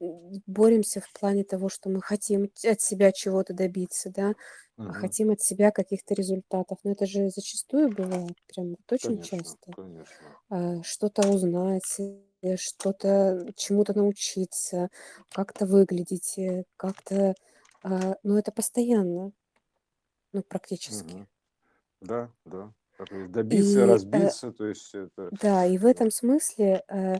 [0.00, 4.34] боремся в плане того, что мы хотим от себя чего-то добиться, да,
[4.76, 4.92] угу.
[4.92, 9.72] хотим от себя каких-то результатов, но это же зачастую бывает, прям вот очень конечно, часто.
[9.72, 10.82] Конечно.
[10.84, 12.00] Что-то узнать,
[12.42, 14.88] э, что-то чему-то научиться,
[15.32, 17.34] как-то выглядеть, э, как-то,
[17.82, 19.32] но это постоянно.
[20.32, 21.14] Ну, практически.
[21.14, 21.28] Мгм.
[22.00, 22.72] Да, да.
[23.28, 25.30] добиться, И, э, разбиться, то есть это...
[25.40, 27.16] да, и в этом смысле э,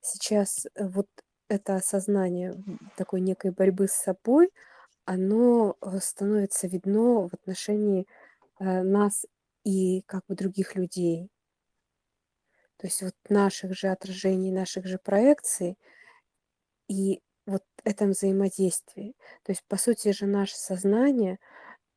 [0.00, 1.08] сейчас э, вот
[1.48, 2.56] это осознание
[2.96, 4.52] такой некой борьбы с собой,
[5.04, 8.06] оно э, становится видно в отношении
[8.58, 9.26] э, нас
[9.64, 11.30] и как бы других людей.
[12.78, 15.78] То есть вот наших же отражений, наших же проекций
[16.88, 19.14] и вот этом взаимодействии.
[19.44, 21.38] То есть, по сути же, наше сознание–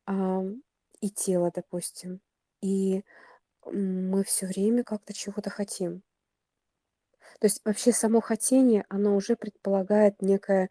[0.10, 2.22] и тело, допустим.
[2.62, 3.04] И
[3.66, 6.04] мы все время как-то чего-то хотим.
[7.40, 10.70] То есть вообще само хотение, оно уже предполагает некое,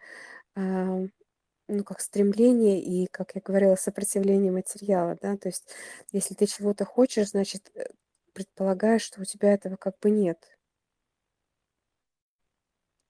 [0.55, 5.37] ну, как стремление и, как я говорила, сопротивление материала, да.
[5.37, 5.69] То есть
[6.13, 7.85] если ты чего-то хочешь, значит, э,
[8.33, 10.59] предполагаешь, что у тебя этого как бы нет.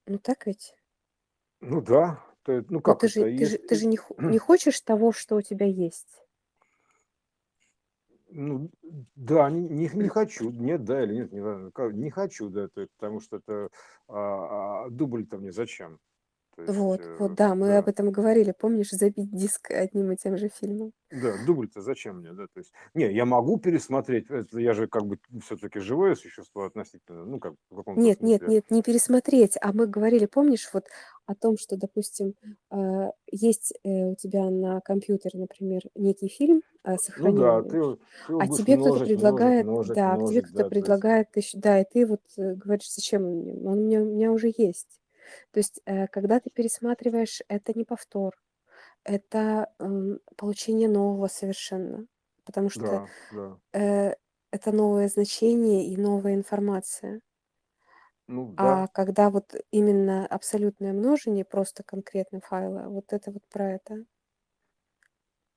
[0.07, 0.75] Ну так ведь?
[1.61, 3.39] Ну да, то ну как ты же, это?
[3.39, 6.25] ты же, ты же не, не хочешь того, что у тебя есть.
[8.31, 8.71] Ну,
[9.17, 13.21] да, не, не, не хочу, нет, да или нет, не, не хочу, да, то, потому
[13.21, 13.69] что это
[14.07, 15.99] а, а, дубль-то мне зачем?
[16.59, 20.17] То есть, Вот, вот, э, да, мы об этом говорили, помнишь, забить диск одним и
[20.17, 20.93] тем же фильмом.
[21.11, 25.07] Да, дубль-то зачем мне, да, то есть, не, я могу пересмотреть, это я же как
[25.07, 29.73] бы все-таки живое существо относительно, ну, как в каком-то Нет, нет, нет, не пересмотреть, а
[29.73, 30.87] мы говорили, помнишь, вот
[31.27, 32.35] о том, что, допустим,
[32.73, 38.35] э, есть э, у тебя на компьютере, например, некий фильм э, Ну да, ты, ты
[38.41, 41.61] а тебе кто-то множить, предлагает, множить, да, а тебе кто-то да, предлагает, есть...
[41.61, 44.98] да, и ты вот говоришь, зачем он мне, он у меня, у меня уже есть.
[45.53, 48.35] То есть, э, когда ты пересматриваешь, это не повтор,
[49.05, 49.73] это
[50.37, 52.07] получение нового совершенно,
[52.45, 53.61] потому что Да, да.
[53.75, 54.15] э,
[54.53, 57.23] это новое значение и новая информация.
[58.37, 58.75] Ну да.
[58.75, 64.05] А когда вот именно абсолютное множение, просто конкретно файла, вот это вот про это.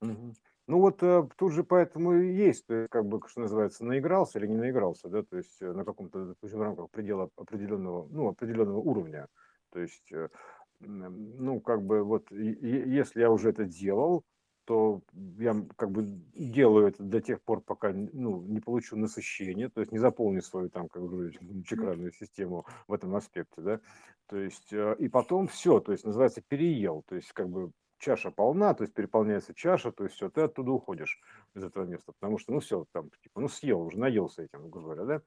[0.02, 0.34] Мгм.
[0.68, 4.40] Ну вот э, тут же поэтому и есть, то есть, как бы, что называется, наигрался
[4.40, 8.28] или не наигрался, да, то есть э, на каком-то, допустим, в рамках предела определенного, ну,
[8.30, 9.28] определенного уровня.
[9.72, 10.30] То есть, э,
[10.80, 14.24] ну, как бы вот, если я уже это делал,
[14.66, 15.02] то
[15.40, 16.04] я как бы
[16.36, 20.70] делаю это до тех пор, пока ну, не получу насыщение, то есть не заполню свою
[20.70, 21.32] там, как бы,
[21.66, 23.80] чакральную систему в этом аспекте, да,
[24.28, 27.72] то есть, э, и потом все, то есть называется переел, то есть как бы
[28.02, 31.22] чаша полна, то есть переполняется чаша, то есть все, ты оттуда уходишь
[31.56, 34.96] из этого места, потому что, ну все, там, типа, ну съел, уже наелся этим, грубо
[34.96, 35.22] говоря, да,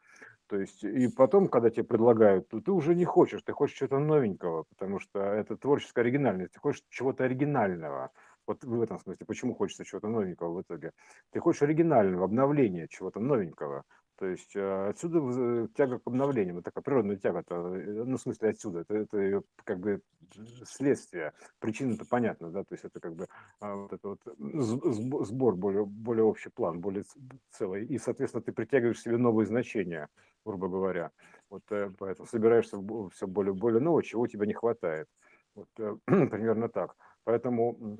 [0.48, 3.98] то есть, и потом, когда тебе предлагают, то ты уже не хочешь, ты хочешь чего-то
[3.98, 8.10] новенького, потому что это творческая оригинальность, ты хочешь чего-то оригинального.
[8.46, 10.92] Вот в этом смысле, почему хочется чего-то новенького в итоге?
[11.30, 13.84] Ты хочешь оригинального, обновления, чего-то новенького.
[14.16, 18.16] То есть э, отсюда вз- тяга к обновлению, вот такая природная тяга, -то, э, ну,
[18.16, 20.02] в смысле отсюда, это, это её как бы
[20.64, 23.26] следствие, причина-то понятна, да, то есть это как бы
[23.60, 24.20] а, вот это вот
[25.26, 27.04] сбор более, более общий план, более
[27.50, 30.08] целый, и, соответственно, ты притягиваешь себе новые значения,
[30.44, 31.10] грубо говоря,
[31.50, 32.78] вот э, поэтому собираешься
[33.12, 35.08] все более, более нового, чего у тебя не хватает,
[35.56, 35.68] вот
[36.06, 36.94] примерно так,
[37.24, 37.98] поэтому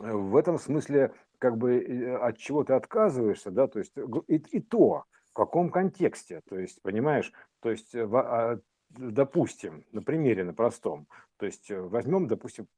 [0.00, 3.92] в этом смысле как бы от чего ты отказываешься, да, то есть
[4.28, 8.60] и, и то, в каком контексте, то есть, понимаешь, то есть, э, а,
[8.90, 11.08] допустим, на примере, на простом,
[11.38, 12.68] то есть э, возьмем, допустим,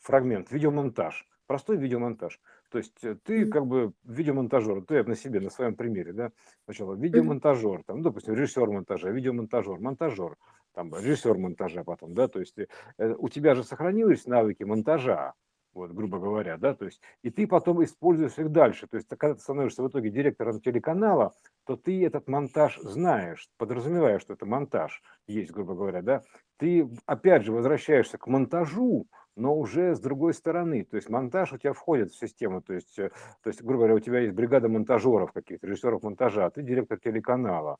[0.00, 2.42] фрагмент, видеомонтаж, простой видеомонтаж.
[2.70, 6.30] То есть э, ты как бы видеомонтажер, ты на себе, на своем примере, да,
[6.66, 10.36] сначала видеомонтажер, там, допустим, режиссер монтажа, видеомонтажер, монтажер,
[10.74, 12.54] там, режиссер монтажа потом, да, то есть
[12.98, 15.32] у тебя же сохранились навыки монтажа,
[15.78, 19.34] вот, грубо говоря, да, то есть, и ты потом используешь их дальше, то есть, когда
[19.34, 21.32] ты становишься в итоге директором телеканала,
[21.64, 26.22] то ты этот монтаж знаешь, подразумевая, что это монтаж есть, грубо говоря, да,
[26.58, 29.06] ты опять же возвращаешься к монтажу,
[29.36, 32.98] но уже с другой стороны, то есть монтаж у тебя входит в систему, то есть,
[32.98, 33.10] э,
[33.42, 36.98] то есть грубо говоря, у тебя есть бригада монтажеров каких-то, режиссеров монтажа, а ты директор
[36.98, 37.76] телеканала,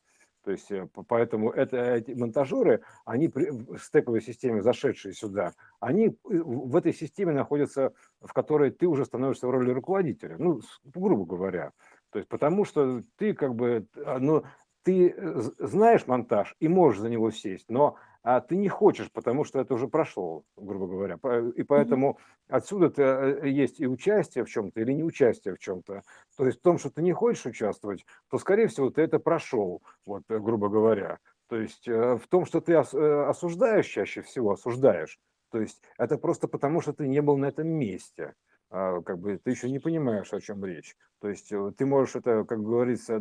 [0.48, 6.12] то есть, э, поэтому это, эти монтажеры, они в стековой системе, зашедшие сюда, они э,
[6.24, 7.92] в этой системе находятся,
[8.22, 11.72] в которой ты уже становишься в роли руководителя, ну, грубо говоря.
[12.12, 14.42] То есть, потому что ты как бы, а, ну,
[14.84, 19.44] ты э, знаешь монтаж и можешь за него сесть, но а ты не хочешь, потому
[19.44, 21.18] что это уже прошло, грубо говоря.
[21.56, 26.02] И поэтому отсюда ты, э, есть и участие в чем-то, или не участие в чем-то.
[26.36, 29.82] То есть в том, что ты не хочешь участвовать, то, скорее всего, ты это прошел,
[30.06, 31.18] вот, э, грубо говоря.
[31.48, 35.18] То есть в том, что ты осуждаешь чаще всего, осуждаешь,
[35.50, 38.34] то есть это просто потому, что ты не был на этом месте.
[38.70, 40.94] А, как бы ты еще не понимаешь, о чем речь.
[41.20, 43.18] То есть э, ты можешь это, как говорится,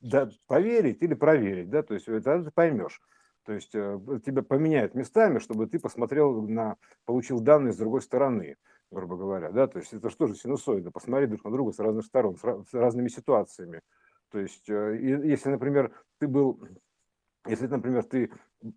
[0.00, 3.00] да, поверить или проверить, да, то есть это ты поймешь.
[3.46, 8.56] То есть э, тебя поменяют местами, чтобы ты посмотрел на, получил данные с другой стороны,
[8.90, 12.04] грубо говоря, да, то есть это что же синусоида, посмотреть друг на друга с разных
[12.04, 13.80] сторон, с разными ситуациями.
[14.32, 16.60] То есть, э, если, например, ты был
[17.48, 18.32] если, например, ты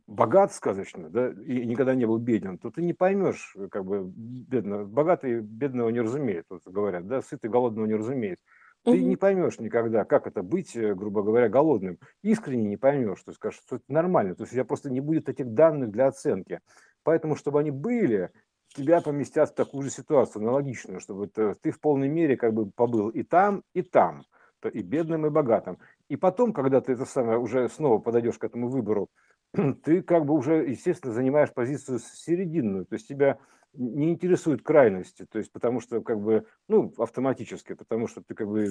[0.06, 4.86] богат сказочно, да, и никогда не был беден, то ты не поймешь, как бы, бедно,
[4.86, 8.40] богатый бедного не разумеет, вот говорят, да, сытый голодного не разумеет.
[8.84, 9.00] Ты угу.
[9.00, 12.00] не поймешь никогда, как это быть, э, грубо говоря, голодным.
[12.22, 14.36] Искренне не поймешь, то есть скажешь, что это нормально.
[14.36, 16.62] То есть у тебя просто не будет этих данных для оценки.
[17.04, 18.32] Поэтому, чтобы они были,
[18.76, 23.10] тебя поместят в такую же ситуацию, аналогичную, чтобы ты в полной мере как бы побыл
[23.10, 24.24] и там, и там
[24.68, 25.78] и бедным, и богатым.
[26.10, 29.10] И потом, когда ты это самое уже снова подойдешь к этому выбору,
[29.84, 33.40] ты как бы уже, естественно, занимаешь позицию серединную, то есть тебя
[33.74, 38.48] не интересуют крайности, то есть потому что как бы, ну, автоматически, потому что ты как
[38.48, 38.66] бы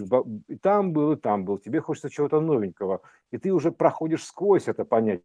[0.49, 4.69] и там был, и там был, тебе хочется чего-то новенького, и ты уже проходишь сквозь
[4.69, 5.25] это понятие,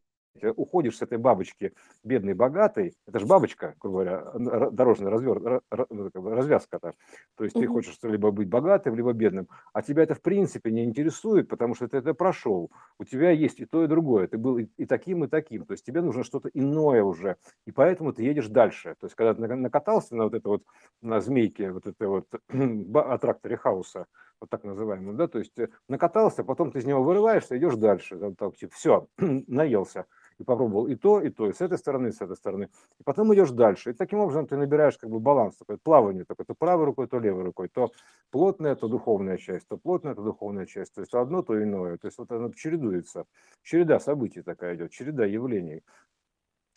[0.55, 1.73] уходишь с этой бабочки
[2.03, 6.93] бедной, богатой, это же бабочка, грубо говоря, дорожная развер, ну, развязка-то.
[7.35, 10.83] То есть ты хочешь либо быть богатым, либо бедным, а тебя это в принципе не
[10.83, 12.71] интересует, потому что ты это прошел.
[12.99, 14.27] У тебя есть и то, и другое.
[14.27, 15.65] Ты был и, таким, и таким.
[15.65, 17.37] То есть тебе нужно что-то иное уже.
[17.65, 18.95] И поэтому ты едешь дальше.
[18.99, 20.63] То есть когда ты накатался на вот это вот,
[21.01, 22.27] на змейке, вот это вот
[22.95, 24.05] аттракторе хаоса,
[24.39, 28.19] вот так называемый, да, то есть э, накатался, потом ты из него вырываешься, идешь дальше,
[28.37, 30.05] так, типа, все, наелся
[30.39, 32.69] и попробовал и то, и то, и с этой стороны, и с этой стороны.
[32.99, 33.91] И потом идешь дальше.
[33.91, 37.19] И таким образом ты набираешь как бы баланс, такое плавание, только то правой рукой, то
[37.19, 37.91] левой рукой, то
[38.31, 41.97] плотная, то духовная часть, то плотная, то духовная часть, то есть то одно, то иное.
[41.97, 43.25] То есть вот оно чередуется.
[43.63, 45.83] Череда событий такая идет, череда явлений.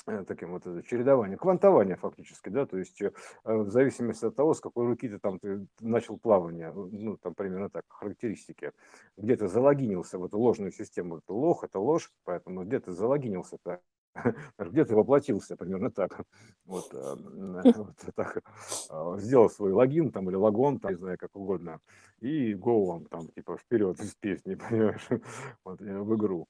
[0.08, 3.10] Э, таким вот э, чередованием, квантование фактически, да, то есть э,
[3.42, 7.70] в зависимости от того, с какой руки ты там ты начал плавание, ну, там примерно
[7.70, 8.70] так, характеристики,
[9.16, 13.80] где ты залогинился в эту ложную систему, это лох, это ложь, поэтому где ты залогинился-то,
[14.60, 16.20] где ты воплотился, примерно так,
[16.66, 18.44] вот, вот так,
[19.18, 21.80] сделал свой логин там или логон, там, не знаю, как угодно,
[22.20, 25.08] и вам там, типа, вперед из песни, понимаешь,
[25.64, 26.46] вот, в игру.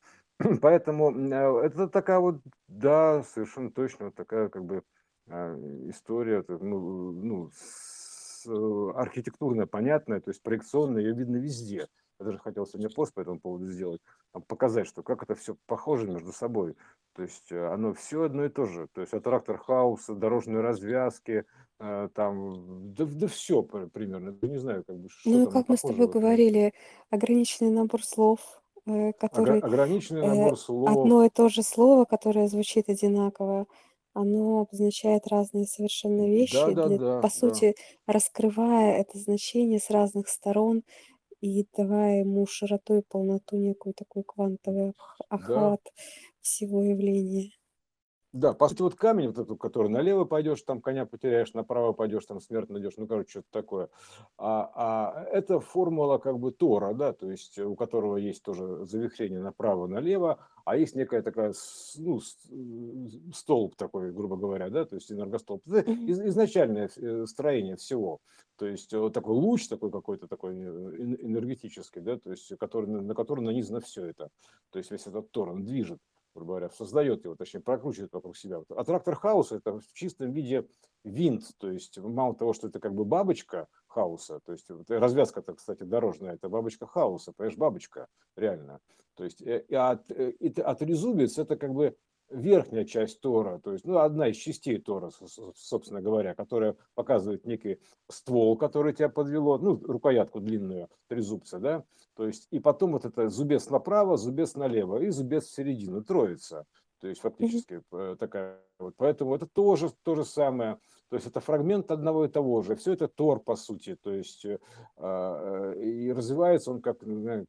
[0.60, 4.82] Поэтому э, это такая вот, да, совершенно точно вот такая как бы
[5.28, 5.54] а,
[5.88, 11.88] история, ну, ну, с, э, архитектурная, понятная, то есть проекционная, ее видно везде.
[12.18, 14.00] Я даже хотел сегодня пост по этому поводу сделать,
[14.46, 16.76] показать, что как это все похоже между собой.
[17.14, 18.88] То есть э, оно все одно и то же.
[18.92, 21.44] То есть от трактор хауса, дорожные развязки,
[21.78, 24.34] там, да, да все примерно.
[24.40, 26.72] Я не знаю, как бы, что Ну, как мы с тобой говорили,
[27.10, 31.12] ограниченный набор слов, э, который ограниченный э, набор слов.
[31.12, 33.66] одно и то же слово, которое звучит одинаково,
[34.14, 37.62] оно обозначает разные совершенно Да, вещи, да, для, да, по да.
[37.62, 37.74] сути,
[38.06, 40.82] раскрывая это значение с разных сторон
[41.40, 44.94] и давая ему широту и полноту, некую такой квантовый
[45.36, 45.80] Да, охват
[46.40, 47.52] всего явления.
[48.36, 52.26] Да, по сути, вот камень, вот этот, который налево пойдешь, там коня потеряешь, направо пойдешь,
[52.26, 53.88] там смерть найдешь, ну, короче, что-то такое.
[54.36, 59.40] А, а это формула как бы Тора, да, то есть у которого есть тоже завихрение
[59.40, 61.54] направо-налево, а есть некая такая,
[61.96, 62.20] ну,
[63.32, 65.62] столб такой, грубо говоря, да, то есть энергостолб.
[65.66, 68.20] Это изначальное э, строение всего.
[68.56, 70.66] То есть вот такой луч такой какой-то такой э,
[71.22, 74.28] энергетический, да, то есть который, на который нанизано все это.
[74.72, 76.00] То есть весь этот Тор, он движет
[76.36, 78.62] грубо говоря, создает его, точнее, прокручивает вокруг себя.
[78.68, 80.68] А трактор хаоса– это в чистом виде
[81.02, 85.82] винт, то есть мало того, что это как бы бабочка хаоса, то есть развязка-то, кстати,
[85.82, 88.80] дорожная, это бабочка хаоса, понимаешь, бабочка, реально.
[89.14, 91.96] То есть э, и от, э, и от резубец это как бы
[92.30, 95.10] верхняя часть Тора, то есть ну, одна из частей Тора,
[95.54, 101.84] собственно говоря, которая показывает некий ствол, который тебя подвело, ну, рукоятку длинную, три зубца, да,
[102.14, 106.66] то есть и потом вот это зубец направо, зубец налево и зубец в середину, троица.
[107.00, 108.16] То есть фактически mm-hmm.
[108.16, 108.94] такая вот.
[108.96, 110.78] Поэтому это тоже то же самое.
[111.08, 112.74] То есть это фрагмент одного и того же.
[112.74, 113.96] Все это Тор, по сути.
[113.96, 114.58] То есть э,
[114.96, 116.98] а, и развивается он как,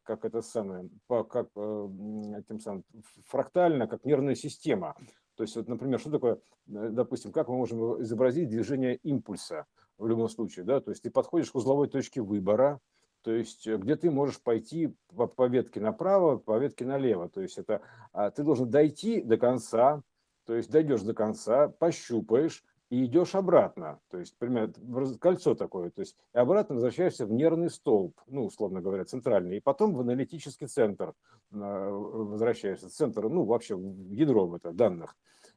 [0.03, 2.83] как это самое, как тем самым
[3.27, 4.95] фрактально, как нервная система.
[5.37, 9.65] То есть, вот, например, что такое, э, допустим, как мы можем изобразить движение импульса
[9.97, 12.79] в любом случае, да, то есть ты подходишь к узловой точке выбора,
[13.21, 17.29] то есть э, где ты можешь пойти по, по ветке направо, по ветке налево.
[17.29, 17.81] То есть это
[18.13, 20.01] а, ты должен дойти до конца,
[20.45, 23.99] то есть дойдешь до конца, пощупаешь и идешь обратно.
[24.09, 24.73] То есть, примерно,
[25.19, 25.89] кольцо такое.
[25.89, 29.57] То есть, и обратно возвращаешься в нервный столб, ну, условно говоря, центральный.
[29.57, 31.13] И потом в аналитический центр
[31.53, 32.89] а, возвращаешься.
[32.89, 35.15] Центр, ну, вообще в ядро это, данных.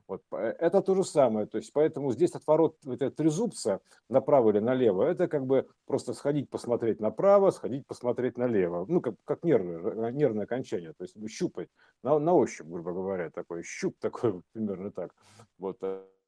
[0.08, 1.46] Вот, это то же самое.
[1.46, 6.50] То есть, поэтому здесь отворот это трезубца направо или налево, это как бы просто сходить
[6.50, 8.86] посмотреть направо, сходить посмотреть налево.
[8.88, 11.68] Ну, как, как нервное, нервное окончание, то есть щупать
[12.02, 15.14] на, на ощупь, грубо говоря, такой щуп такой, примерно так.
[15.58, 15.78] Вот.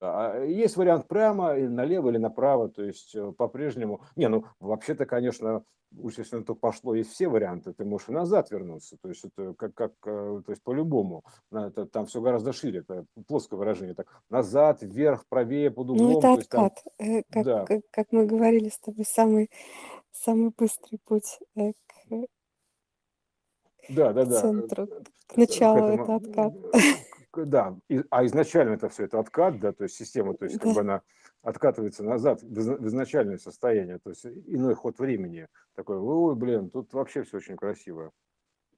[0.02, 4.02] Э, а есть вариант прямо, или налево, или направо, то есть э, по-прежнему.
[4.16, 5.64] Не, ну, вообще-то, конечно,
[5.96, 9.24] уж если на то пошло, есть все варианты, ты можешь и назад вернуться, то есть
[9.24, 11.22] это как, как э, то есть по-любому,
[11.52, 16.12] это, там все гораздо шире, это плоское выражение, так назад, вверх, правее, под ну, углом.
[16.12, 17.64] Ну, это откат, есть, там, как, да.
[17.64, 19.50] как, как мы говорили с тобой, самый,
[20.10, 21.70] самый быстрый путь к,
[23.90, 24.40] да, да, да.
[24.40, 24.88] центру,
[25.26, 26.54] к началу, к этому, это откат.
[27.34, 30.74] Да, и, а изначально это все, это откат, да, то есть система, то есть как
[30.74, 31.02] бы она
[31.42, 35.48] откатывается назад в изначальное состояние, то есть иной ход времени.
[35.74, 38.12] Такой, ой, блин, тут вообще все очень красиво.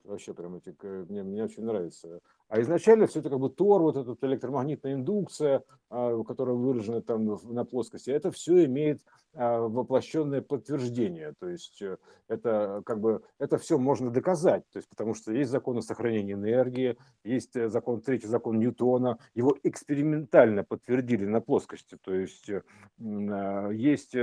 [0.04, 0.74] Вообще прям эти,
[1.10, 2.20] мне, мне очень нравится.
[2.48, 7.38] А изначально все это как бы тор, вот эта электромагнитная индукция, а, которая выражена там
[7.44, 9.00] на плоскости, это все имеет
[9.36, 11.34] а, воплощенное подтверждение.
[11.40, 11.96] То есть э,
[12.28, 16.96] это как бы это все можно доказать, то есть потому что есть законы сохранения энергии,
[17.24, 21.98] есть э, закон третий закон Ньютона, его экспериментально подтвердили на плоскости.
[22.00, 22.62] То есть э,
[23.00, 24.14] а, есть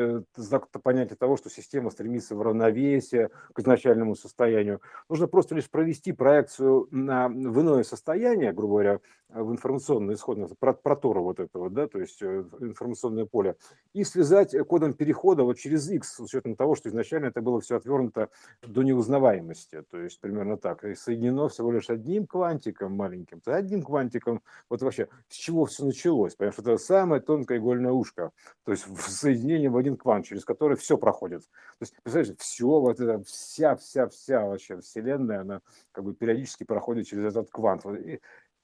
[0.84, 4.80] понятие того, что система стремится в равновесие к изначальному состоянию.
[5.10, 9.00] Нужно просто лишь провести проекцию на, в иное состояние состояние, грубо говоря,
[9.34, 13.56] в информационное исходное, протора вот этого, да, то есть э, информационное поле,
[13.94, 17.78] и связать кодом перехода вот через X, с учетом того, что изначально это было все
[17.78, 18.30] отвернуто
[18.62, 23.84] до неузнаваемости, то есть примерно так, и соединено всего лишь одним квантиком маленьким, то одним
[23.84, 28.32] квантиком, вот вообще с чего все началось, потому что это самое тонкое игольное ушко,
[28.66, 31.42] то есть соединение в один квант, через который все проходит.
[31.42, 35.62] То есть, представляешь, все, вот это вся, вся, вся вообще вселенная, она
[35.92, 37.84] как бы периодически проходит через этот квант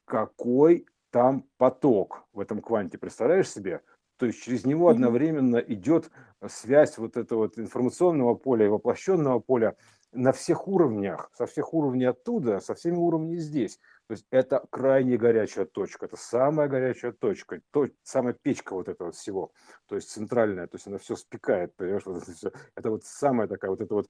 [0.07, 3.81] какой там поток в этом кванте, представляешь себе?
[4.17, 6.09] То есть через него одновременно идет
[6.47, 9.75] связь вот этого вот информационного поля и воплощенного поля
[10.13, 13.79] на всех уровнях, со всех уровней оттуда, со всеми уровнями здесь.
[14.07, 19.11] То есть это крайне горячая точка, это самая горячая точка, то, самая печка вот этого
[19.11, 19.51] всего,
[19.85, 22.51] то есть центральная, то есть она все спекает, понимаешь, вот это, все.
[22.75, 24.09] это вот самая такая вот эта вот,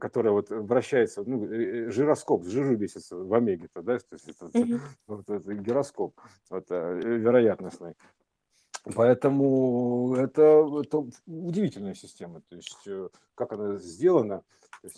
[0.00, 4.46] которая вот вращается, ну, э, э, жироскоп, жиру бесится в омеге-то, да, то есть это,
[4.46, 4.80] mm-hmm.
[5.06, 6.20] вот, это гироскоп,
[6.50, 7.94] вот, э, вероятностный.
[8.94, 12.88] Поэтому это, это удивительная система, то есть
[13.34, 14.42] как она сделана,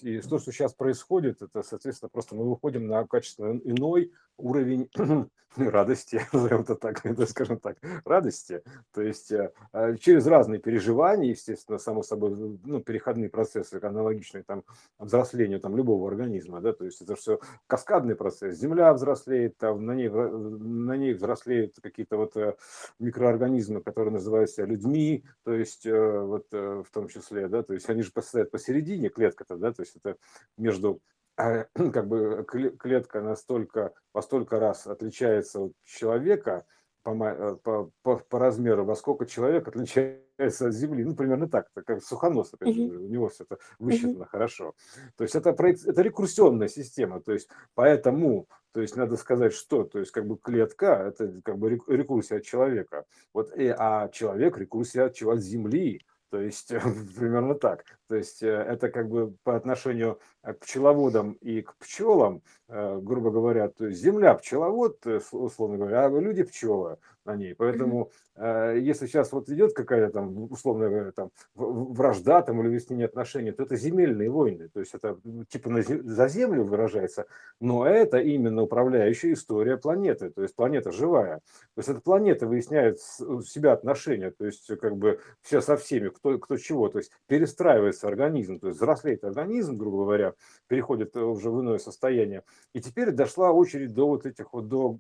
[0.03, 4.89] и то, что сейчас происходит, это, соответственно, просто мы выходим на качественно иной, уровень
[5.57, 8.63] радости, назовем это так, это, скажем так, радости,
[8.93, 14.65] то есть э, э, через разные переживания, естественно, само собой, ну, переходные процессы, аналогичные там
[14.99, 19.93] взрослению там любого организма, да, то есть это все каскадный процесс, земля взрослеет, там на
[19.93, 22.55] ней, на ней взрослеют какие-то вот э,
[22.99, 28.11] микроорганизмы, которые называются людьми, то есть вот в том числе, да, то есть они же
[28.21, 30.17] стоят посередине клетка-то, да, то есть это
[30.57, 31.18] между а,
[31.93, 32.45] как бы
[32.79, 36.65] клетка настолько, во столько раз отличается от человека
[37.03, 41.05] по, э, по, по, по размеру, во сколько человек отличается от Земли.
[41.05, 44.31] Ну, примерно так, это как сухонос, опять же, у него все это высчитано uh-huh.
[44.31, 44.75] хорошо.
[45.17, 50.01] То есть это, это рекурсионная система, то есть поэтому, то есть надо сказать, что, то
[50.01, 55.05] есть как бы клетка, это как бы рекурсия от человека, вот, и, а человек рекурсия
[55.05, 55.23] от?
[55.23, 56.69] От Земли, то есть
[57.17, 57.85] примерно так.
[58.09, 60.21] То есть э, это как бы по отношению
[60.53, 66.07] к пчеловодам и к пчелам, э, грубо говоря, то есть земля пчеловод, э, условно говоря,
[66.07, 67.55] а люди пчелы на ней.
[67.55, 73.51] Поэтому если сейчас вот идет какая-то там, условно говоря, там вражда там или выяснение отношений,
[73.51, 74.69] то это земельные войны.
[74.69, 75.19] То есть это
[75.49, 77.27] типа на, за землю выражается,
[77.61, 80.31] но это именно управляющая история планеты.
[80.31, 81.39] То есть планета живая.
[81.75, 84.31] То есть эта планета выясняет себя отношения.
[84.31, 86.89] То есть как бы все со всеми, кто, кто чего.
[86.89, 90.35] То есть перестраивается организм, то есть взрослеет организм, грубо говоря,
[90.69, 92.45] переходит э, уже в иное состояние.
[92.75, 94.99] И теперь дошла очередь до вот этих вот, до,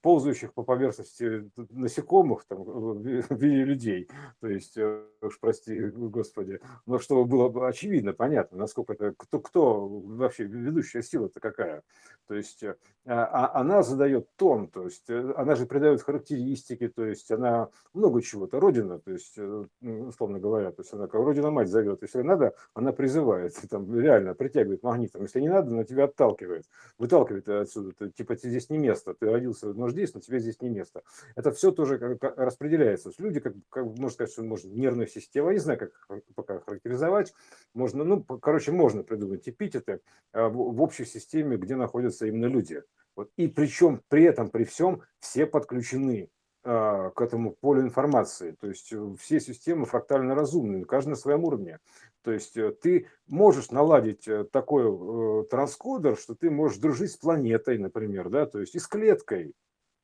[0.00, 4.08] ползающих по поверхности насекомых там, в виде людей.
[4.40, 9.86] То есть, э, уж прости, господи, но чтобы было очевидно, понятно, насколько это, кто, кто
[9.88, 11.82] вообще ведущая сила-то какая.
[12.26, 17.04] То есть, э, а, а она задает тон, то есть, она же придает характеристики, то
[17.04, 19.38] есть, она много чего-то, родина, то есть,
[19.80, 24.82] условно говоря, то есть, она как родина-мать зовет, если надо, она призывает, там, реально притягивает
[24.82, 25.22] магнитом.
[25.22, 26.66] Если не надо, она тебя отталкивает,
[26.98, 27.92] выталкивает отсюда.
[27.92, 29.14] Ты, типа, тебе здесь не место.
[29.14, 31.02] Ты родился, но здесь, но тебе здесь не место.
[31.34, 33.10] Это все тоже как, распределяется.
[33.18, 37.34] Люди, как, как можно сказать, что можно нервная система, не знаю, как пока характеризовать.
[37.74, 40.00] Можно, ну, короче, можно придумать эпитеты
[40.32, 42.82] а, в, в общей системе, где находятся именно люди.
[43.16, 43.30] Вот.
[43.36, 46.30] И причем при этом, при всем, все подключены
[46.66, 48.56] к этому полю информации.
[48.58, 51.78] То есть э, все системы фрактально разумные, каждый на своем уровне.
[52.22, 57.78] То есть э, ты можешь наладить э, такой транскодер, что ты можешь дружить с планетой,
[57.78, 59.54] например, да, то есть и с клеткой.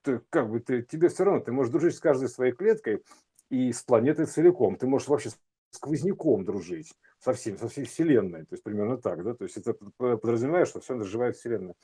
[0.02, 3.02] Ты, как бы ты, тебе все равно, ты можешь дружить с каждой своей клеткой
[3.50, 4.76] и с планетой целиком.
[4.76, 5.30] Ты можешь вообще
[5.70, 8.42] сквозняком дружить со всем, со всей Вселенной.
[8.42, 11.74] То есть примерно так, да, то есть это подразумевает, что все живая Вселенная.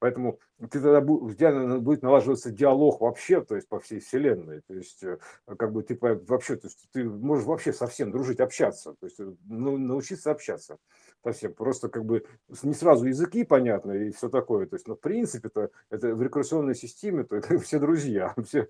[0.00, 0.38] Поэтому
[0.70, 4.60] ты тогда будет налаживаться диалог вообще, то есть по всей вселенной.
[4.66, 5.18] То есть э,
[5.58, 9.32] как бы ты вообще, то есть ты можешь вообще совсем дружить, общаться, то есть э,
[9.46, 10.78] ну, научиться общаться
[11.22, 11.54] совсем.
[11.54, 12.24] Просто как бы
[12.62, 14.66] не сразу языки понятны и все такое.
[14.66, 18.68] То есть, но в принципе-то это в рекурсионной системе, то это все друзья, все,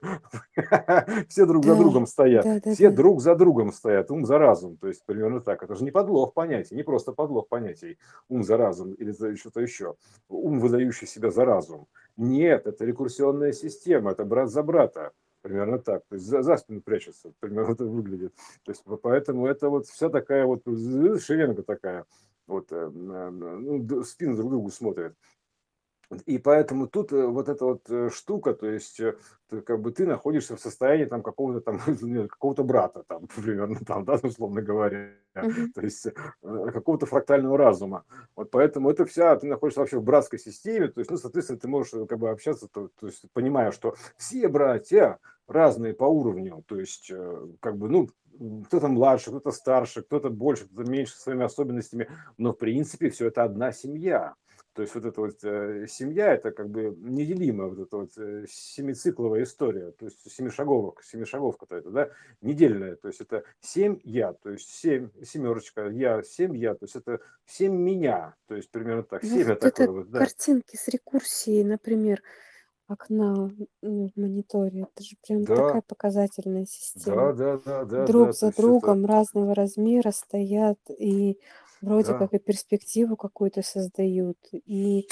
[1.29, 2.97] все друг да, за другом стоят, да, да, все да.
[2.97, 4.77] друг за другом стоят, ум за разум.
[4.77, 5.63] То есть примерно так.
[5.63, 9.61] Это же не подлог понятий, не просто подлог понятий, ум за разум или за что-то
[9.61, 9.95] еще.
[10.29, 11.87] Ум, выдающий себя за разум.
[12.17, 15.13] Нет, это рекурсионная система, это брат за брата
[15.49, 16.05] примерно так.
[16.09, 18.35] То есть за, за спину прячется, примерно это выглядит.
[18.65, 22.05] То есть поэтому это вот вся такая вот шеренга такая
[22.47, 25.15] вот, э, ну, спину друг другу смотрят.
[26.25, 28.99] И поэтому тут э, вот эта вот э, штука, то есть
[29.67, 31.81] как бы ты находишься в состоянии там какого-то там
[32.29, 35.73] какого-то брата там примерно там, да, условно говоря, uh-huh.
[35.75, 36.07] то есть
[36.41, 38.05] какого-то фрактального разума.
[38.37, 41.69] Вот поэтому это вся, ты находишься вообще в братской системе, то есть, ну, соответственно, ты
[41.69, 46.81] можешь как бы общаться, то, то есть понимая, что все братья разные по уровню, то
[46.81, 47.13] есть
[47.61, 48.09] как бы, ну,
[48.67, 53.43] кто-то младше, кто-то старше, кто-то больше, кто-то меньше своими особенностями, но в принципе все это
[53.43, 54.35] одна семья.
[54.75, 58.45] То есть вот эта вот э, семья, это как бы неделимая вот эта вот э,
[58.49, 62.11] семицикловая история, то есть семишаговка, семишаговка-то это, да,
[62.43, 66.95] недельная, то есть это семь я, то есть семь, семерочка, я, семь я, то есть
[66.95, 70.19] это семь меня, то есть примерно так, Ну, семя вот это вот, да.
[70.21, 72.23] картинки с рекурсией, например,
[72.89, 73.51] окна
[73.83, 74.83] ну, в мониторе.
[74.95, 77.33] Это же прям такая Да, показательная да, система.
[77.33, 81.39] да, да, да, Друг да, за есть это, другом разного размера стоят и
[81.81, 82.19] вроде да.
[82.19, 85.09] как и перспективу какую-то создают, и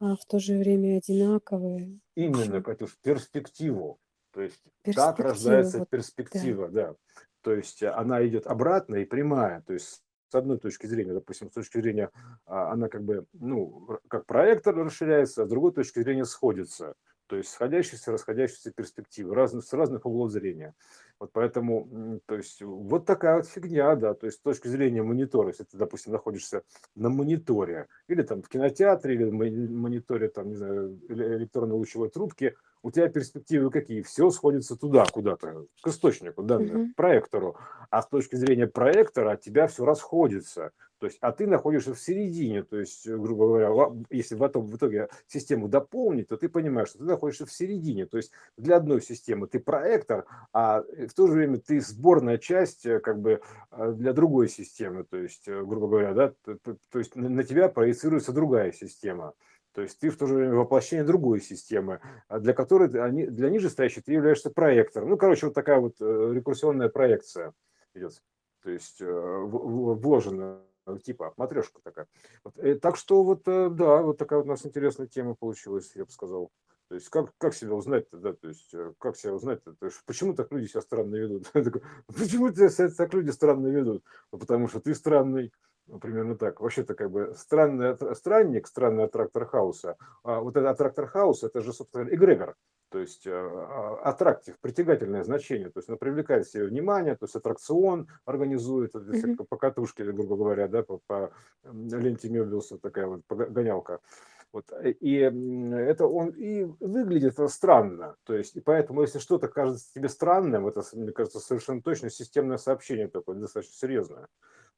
[0.00, 1.98] а, в то же время одинаковые.
[2.14, 3.98] Именно, Катюш, перспективу.
[4.32, 5.96] То есть так перспектива, рождается вот, да.
[5.96, 6.94] перспектива, да.
[7.42, 9.62] То есть она идет обратно и прямая.
[9.62, 12.10] То есть с одной точки зрения, допустим, с точки зрения,
[12.46, 16.94] а, она как бы, ну, как проектор расширяется, а с другой точки зрения сходится.
[17.28, 20.74] То есть сходящиеся, расходящиеся перспективы разных, с разных углов зрения.
[21.20, 25.48] Вот поэтому, то есть, вот такая вот фигня, да, то есть с точки зрения монитора,
[25.48, 26.62] если ты, допустим, находишься
[26.94, 32.92] на мониторе, или там в кинотеатре, или мониторе, там, не знаю, электронной лучевой трубки, у
[32.92, 34.02] тебя перспективы какие?
[34.02, 37.56] Все сходится туда, куда-то, к источнику, да, к проектору.
[37.90, 40.70] А с точки зрения проектора от тебя все расходится.
[40.98, 43.70] То есть, а ты находишься в середине, то есть, э, грубо говоря,
[44.10, 48.06] если в, этом, в итоге систему дополнить, то ты понимаешь, что ты находишься в середине.
[48.06, 52.84] То есть для одной системы ты проектор, а в то же время ты сборная часть
[52.84, 53.40] э, как бы
[53.70, 55.04] э, для другой системы.
[55.04, 56.34] То есть, грубо говоря, да,
[56.90, 59.34] то, есть на тебя проецируется другая система.
[59.74, 63.50] То есть ты в то же время воплощение другой системы, а для которой они, для
[63.50, 65.10] нижестоящей ты являешься проектором.
[65.10, 67.52] Ну, короче, вот такая вот рекурсионная проекция
[67.94, 68.20] идет.
[68.64, 70.60] То есть вложена
[70.96, 72.06] типа матрешка такая.
[72.44, 75.92] Вот, э, так что вот, э, да, вот такая вот у нас интересная тема получилась,
[75.94, 76.50] я бы сказал.
[76.88, 80.02] То есть как, как себя узнать-то, да, то есть э, как себя узнать-то, то есть,
[80.06, 81.50] почему так люди себя странно ведут?
[82.06, 84.02] Почему так люди странно ведут?
[84.32, 85.52] Ну, потому что ты странный,
[85.86, 86.60] ну, примерно так.
[86.60, 89.96] Вообще-то как бы странный странник, странный аттрактор хаоса.
[90.22, 92.56] А вот этот аттрактор хаоса, это же, собственно, эгрегор
[92.90, 97.34] то есть э, а, аттрактив, притягательное значение, то есть она привлекает себе внимание, то есть
[97.34, 99.44] аттракцион организует, mm-hmm.
[99.48, 101.32] по катушке, грубо говоря, да, по, по
[101.64, 104.00] ленте Мебиуса такая вот гонялка.
[104.52, 109.92] Вот, э, и это он и выглядит странно, то есть, и поэтому, если что-то кажется
[109.94, 114.28] тебе странным, это, мне кажется, совершенно точно системное сообщение такое, достаточно серьезное.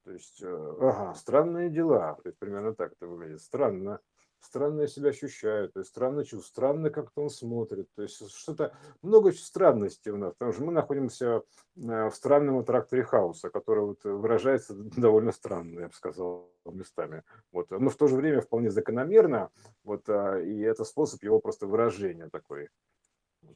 [0.04, 4.00] То есть, э, ага, странные дела, то есть, примерно так это выглядит, странно
[4.40, 9.32] странно себя ощущаю, то есть странно чувствую, странно как-то он смотрит, то есть что-то, много
[9.32, 11.42] странностей у нас, потому что мы находимся
[11.76, 17.22] э, в странном тракторе хаоса, который вот выражается довольно странно, я бы сказал, местами.
[17.52, 17.70] Вот.
[17.70, 19.50] Но в то же время вполне закономерно,
[19.84, 22.68] вот, а, и это способ его просто выражения такой.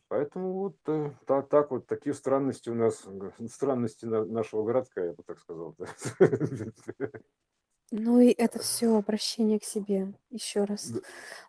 [0.08, 3.06] Поэтому вот э, так, так вот такие странности у нас,
[3.50, 5.76] странности нашего городка, я бы так сказал.
[7.90, 11.00] Ну и это все обращение к себе, еще раз, Да.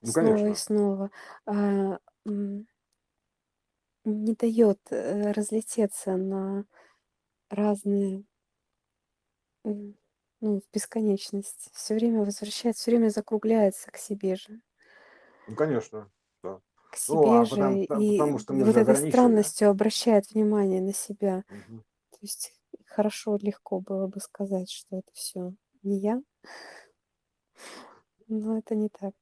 [0.02, 0.56] Ну, снова и конечно.
[0.56, 1.12] снова,
[1.46, 2.00] а,
[4.06, 6.66] не дает э, разлететься на
[7.50, 8.26] разные,
[10.42, 11.70] ну, в бесконечность.
[11.74, 14.62] Все время возвращается, все время закругляется к себе же.
[15.48, 16.12] Ну, конечно,
[16.44, 16.62] да.
[16.90, 19.36] К Ну, себе а же потому, и потому что мы вот же этой ограничены.
[19.36, 21.44] странностью обращает внимание на себя.
[21.50, 21.84] Мгм.
[22.12, 22.54] То есть
[22.86, 25.54] хорошо, легко было бы сказать, что это все
[25.86, 26.22] не я.
[28.28, 29.16] Но это не так.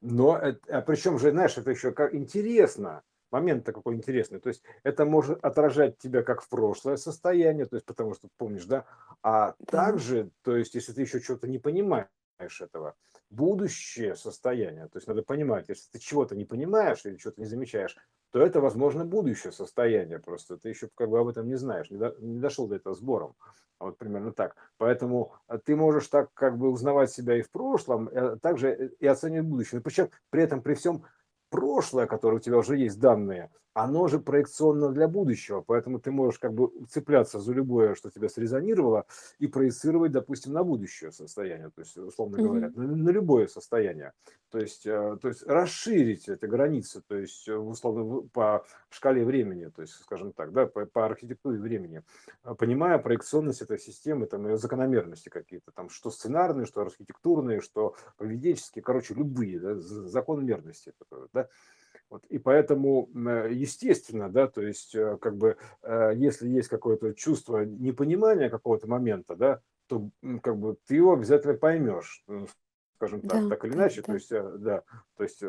[0.00, 3.02] Но, а причем же, знаешь, это еще как интересно.
[3.30, 4.40] Момент-то какой интересный.
[4.40, 8.64] То есть это может отражать тебя как в прошлое состояние, то есть потому что помнишь,
[8.64, 8.86] да?
[9.22, 9.68] А Да.
[9.70, 12.08] также, то есть если ты еще что-то не понимаешь
[12.60, 12.94] этого,
[13.28, 17.96] будущее состояние, то есть надо понимать, если ты чего-то не понимаешь или что-то не замечаешь,
[18.30, 20.56] то это, возможно, будущее состояние просто.
[20.56, 23.34] Ты еще как бы об этом не знаешь, не, до, не дошел до этого сбором.
[23.80, 24.56] Вот примерно так.
[24.76, 29.06] Поэтому э, ты можешь так как бы узнавать себя и в прошлом, а также и
[29.06, 29.80] оценивать будущее.
[29.80, 31.04] Причем при этом при всем
[31.50, 33.50] прошлое, которое у тебя уже есть данные,
[33.82, 38.28] оно же проекционно для будущего, поэтому ты можешь как бы цепляться за любое, что тебя
[38.28, 39.04] срезонировало,
[39.38, 44.12] и проецировать, допустим, на будущее состояние, то есть, условно говоря, на, на любое состояние.
[44.50, 49.66] То есть, э, то есть расширить эти границы, то есть, э, условно, по шкале времени,
[49.66, 52.02] то есть, скажем так, да, по, по архитектуре времени,
[52.44, 57.94] э, понимая проекционность этой системы, там, ее закономерности какие-то, там, что сценарные, что архитектурные, что
[58.16, 60.92] поведенческие, короче, любые, да, закономерности,
[61.32, 61.48] да,
[62.10, 67.12] вот, и поэтому, э, естественно, да, то есть, э, как бы, э, если есть какое-то
[67.14, 70.10] чувство непонимания какого-то момента, да, то,
[70.42, 72.24] как бы, ты его обязательно поймешь,
[72.98, 74.14] скажем так, Да, так или да, иначе, то да.
[74.14, 74.82] есть, да,
[75.16, 75.42] то есть,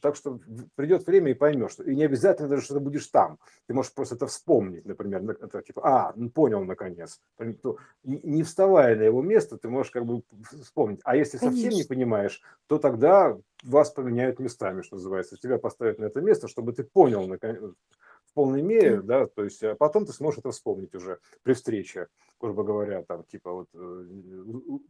[0.00, 0.38] так что
[0.76, 4.14] придет время и поймешь, и не обязательно даже, что ты будешь там, ты можешь просто
[4.14, 7.20] это вспомнить, например, это типа, а, ну, понял наконец,
[8.04, 10.22] не вставая на его место, ты можешь как бы
[10.62, 15.98] вспомнить, а если совсем не понимаешь, то тогда вас поменяют местами, что называется, тебя поставят
[15.98, 17.26] на это место, чтобы ты понял
[18.32, 22.08] в полной мере, да, то есть а потом ты сможешь это вспомнить уже при встрече,
[22.40, 24.04] грубо говоря, там типа вот э,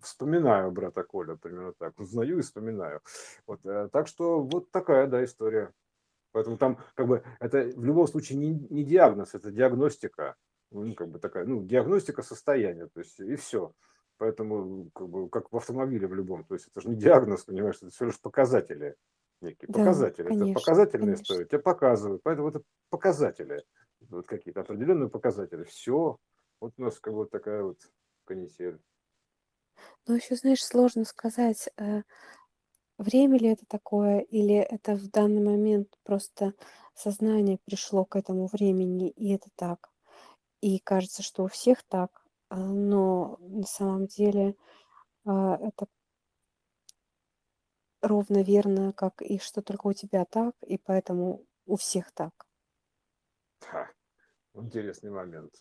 [0.01, 3.01] вспоминаю брата Коля, примерно так, узнаю и вспоминаю.
[3.49, 5.73] Вот, э, так что вот такая, да, история.
[6.31, 10.37] Поэтому там как бы это в любом случае не, не диагноз, это диагностика,
[10.71, 13.73] ну, как бы такая, ну, диагностика состояния, то есть и все.
[14.19, 17.79] Поэтому как, бы, как в автомобиле в любом, то есть это же не диагноз, понимаешь,
[17.83, 18.95] это всего лишь показатели
[19.43, 20.29] некие Да, показатели.
[20.29, 21.17] конечно, это показательные конечно.
[21.17, 22.23] истории, тебе показывают.
[22.25, 23.65] Поэтому это показатели,
[24.11, 25.65] вот какие-то определенные показатели.
[25.65, 26.19] Все.
[26.61, 27.79] Вот у нас как бы вот такая вот
[28.25, 28.81] канитель.
[30.07, 32.03] Ну, еще, знаешь, сложно сказать, э,
[32.99, 36.55] время ли это такое, или это в данный момент просто
[36.95, 39.91] сознание пришло к этому времени, и это так.
[40.63, 44.57] И кажется, что у всех так, а, но на самом деле
[45.27, 45.87] а, это
[48.03, 52.47] ровно верно, как и что только у тебя так, и поэтому у всех так.
[53.61, 53.91] Ха,
[54.55, 55.55] интересный момент.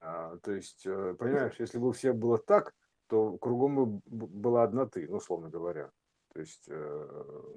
[0.00, 2.74] А, то есть, э, понимаешь, если бы у всех было так,
[3.08, 5.90] то кругом бы была одна ты, ну, условно говоря.
[6.32, 7.52] То есть э,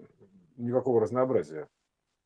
[0.58, 1.68] никакого разнообразия.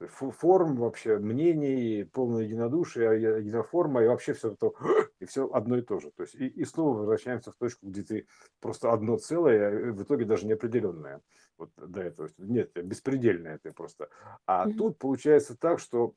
[0.07, 4.71] Форм вообще, мнений, полное единодушие, единоформа и вообще все это,
[5.19, 6.11] и все одно и то же.
[6.11, 8.27] То есть и, и снова возвращаемся в точку, где ты
[8.59, 11.21] просто одно целое, а в итоге даже неопределенное.
[11.57, 12.29] Вот до этого.
[12.37, 14.09] Нет, беспредельное ты просто.
[14.45, 14.73] А mm-hmm.
[14.73, 16.15] тут получается так, что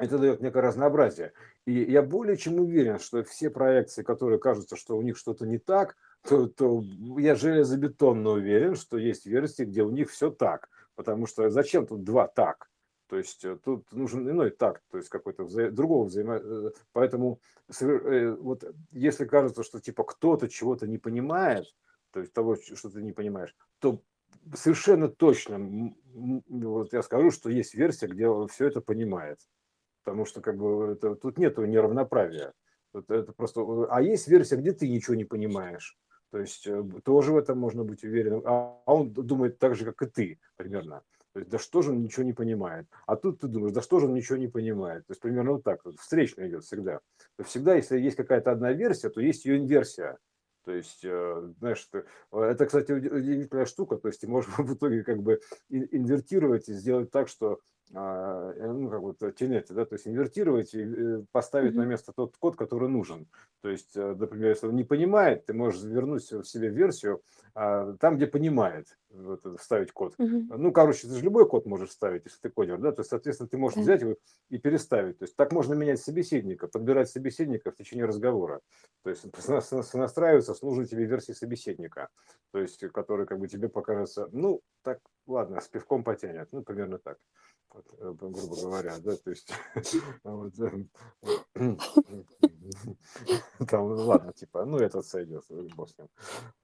[0.00, 1.32] это дает некое разнообразие.
[1.66, 5.58] И я более чем уверен, что все проекции, которые кажутся, что у них что-то не
[5.58, 5.96] так,
[6.26, 6.82] то, то
[7.18, 10.68] я железобетонно уверен, что есть версии, где у них все так.
[10.94, 12.69] Потому что зачем тут два так?
[13.10, 15.68] То есть э, тут нужен иной такт, то есть какой-то вза...
[15.70, 16.36] другого взаимо...
[16.36, 17.40] Э, поэтому
[17.80, 21.66] э, вот если кажется, что типа кто-то чего-то не понимает,
[22.12, 24.00] то есть того, что ты не понимаешь, то
[24.54, 29.40] совершенно точно вот я скажу, что есть версия, где он все это понимает.
[30.04, 32.52] Потому что как бы это, тут нет неравноправия.
[32.94, 33.88] Это, это просто...
[33.90, 35.98] А есть версия, где ты ничего не понимаешь.
[36.30, 36.68] То есть
[37.04, 38.42] тоже в этом можно быть уверенным.
[38.44, 41.02] А, а он думает так же, как и ты, примерно.
[41.32, 42.86] То есть, да что же он ничего не понимает.
[43.06, 45.06] А тут ты думаешь, да что же он ничего не понимает.
[45.06, 45.80] То есть, примерно вот так.
[45.98, 47.00] Встречно идет всегда.
[47.36, 50.18] То всегда, если есть какая-то одна версия, то есть ее инверсия.
[50.64, 53.96] То есть, э, знаешь, это, это, кстати, удивительная штука.
[53.96, 57.56] То есть, ты можешь в итоге как бы инвертировать и сделать так, что э,
[57.92, 61.76] ну, как вот тенете, да, то есть инвертировать и э, поставить mm-hmm.
[61.76, 63.26] на место тот код, который нужен.
[63.62, 67.20] То есть, э, например, если он не понимает, ты можешь вернуть в себе версию
[67.52, 70.14] а, там, где понимает, вот, вставить код.
[70.18, 70.56] Mm-hmm.
[70.56, 73.48] Ну, короче, ты же любой код можешь вставить, если ты кодер, да, то есть, соответственно,
[73.48, 73.82] ты можешь mm-hmm.
[73.82, 74.16] взять его
[74.50, 75.18] и переставить.
[75.18, 78.60] То есть, так можно менять собеседника, подбирать собеседника в течение разговора.
[79.02, 79.26] То есть,
[79.94, 82.08] настраиваться с нужной тебе версией собеседника,
[82.52, 86.98] то есть, который как бы тебе покажется, ну, так, ладно, с пивком потянет, ну, примерно
[86.98, 87.18] так
[87.72, 89.52] вот, э, грубо говоря, да, то есть,
[90.24, 90.84] вот, э,
[93.68, 95.44] там, ладно, типа, ну, этот сойдет,
[95.76, 96.08] бог с ним.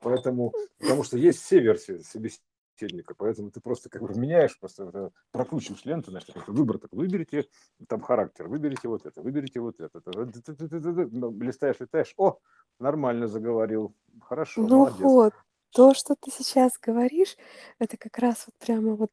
[0.00, 5.84] Поэтому, потому что есть все версии собеседника, поэтому ты просто как бы меняешь, просто прокручиваешь
[5.84, 7.48] ленту, знаешь, выбор так, выберите
[7.88, 12.38] там характер, выберите вот это, выберите вот это, листаешь, листаешь, о,
[12.78, 15.00] нормально заговорил, хорошо, Ну молодец.
[15.00, 15.34] вот,
[15.70, 17.36] то, что ты сейчас говоришь,
[17.78, 19.10] это как раз вот прямо вот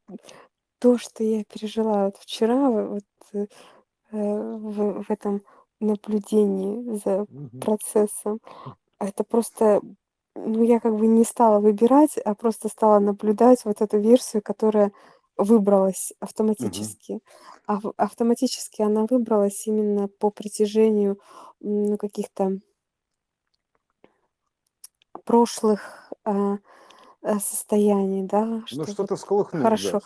[0.83, 3.47] то, что я пережила вот вчера, вот э,
[4.11, 5.41] в, в этом
[5.79, 7.25] наблюдении за
[7.61, 8.41] процессом,
[8.99, 9.79] это просто,
[10.35, 14.91] ну, я как бы не стала выбирать, а просто стала наблюдать вот эту версию, которая
[15.37, 17.21] выбралась автоматически.
[17.65, 21.17] А автоматически она выбралась именно по притяжению
[21.61, 22.59] ну, каких-то
[25.23, 26.57] прошлых а,
[27.23, 30.01] Э, состоянии, да, Ну, что что-то вот сколыхнуло, да, хорошо.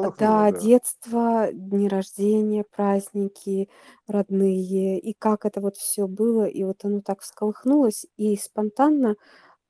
[0.00, 0.68] А, сколыхнуло, Да, да.
[0.68, 3.68] детство, дни рождения, праздники
[4.06, 9.16] родные, и как это вот все было, и вот оно так всколыхнулось и спонтанно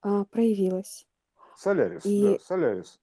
[0.03, 1.07] а, проявилось.
[1.65, 2.99] Солярис, да, И Солярис.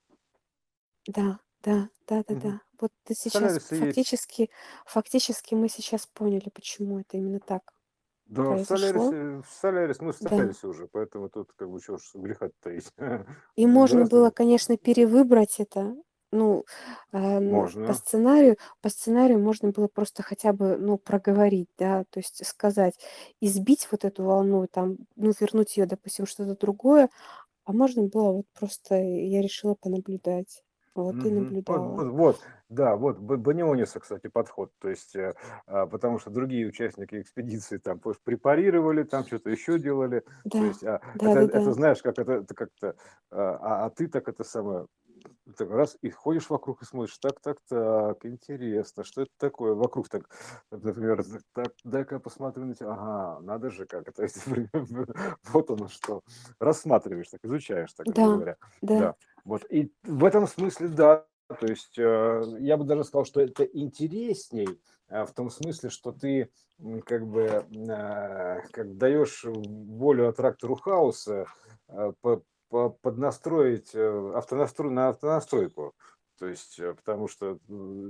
[1.08, 2.42] да, да, да, да, Мгм.
[2.42, 2.62] да.
[2.80, 4.08] Вот ты сейчас Солярис и есть.
[4.08, 4.50] фактически,
[4.86, 7.74] фактически мы сейчас поняли, почему это именно так
[8.28, 8.64] Да, в произошло.
[8.64, 10.56] Солярисе, в Солярис, мы в Да.
[10.68, 12.94] Уже, поэтому тут как бы чего ж греха таить.
[13.56, 15.96] И можно было, конечно, перевыбрать это.
[16.32, 16.66] Ну,
[17.12, 17.94] а, н- по Можно.
[17.94, 23.00] сценарию, по сценарию можно было просто хотя бы, ну, проговорить, да, то есть сказать,
[23.40, 27.10] избить вот эту волну, там, ну, вернуть ее, допустим, что-то другое,
[27.66, 30.64] а можно было вот просто, я решила понаблюдать,
[30.96, 31.58] вот и Мгм.
[31.66, 32.06] Вот, наблюдала.
[32.08, 35.34] вот, вот, да, вот Б- Баниониса, кстати, подход, то есть, э,
[35.68, 40.24] а, потому что другие участники экспедиции там пусть препарировали, там что-то еще делали,
[40.58, 41.74] то Да, есть, а, да, это, да, это да.
[41.74, 42.96] знаешь, как это, это как-то,
[43.32, 44.88] а, а а ты так это самое,
[45.58, 50.10] так раз и ходишь вокруг и смотришь, так, так, так, интересно, что это такое, вокруг
[50.10, 50.30] так,
[50.72, 54.46] например, так, дай-ка я посмотрю на тебя, ага, надо же как, то есть,
[55.46, 56.22] вот оно что,
[56.60, 58.98] рассматриваешь, так изучаешь, так Да, говоря, да.
[58.98, 59.16] да.
[59.46, 59.66] Вот.
[59.72, 64.68] И в этом смысле, да, то есть э, я бы даже сказал, что это интересней
[65.08, 66.50] э, в том смысле, что ты
[67.06, 71.46] как бы э, как даешь волю аттрактору хаоса
[72.22, 75.96] по- по- поднастроить автонастрой, на автонастройку.
[76.38, 77.58] То есть, потому что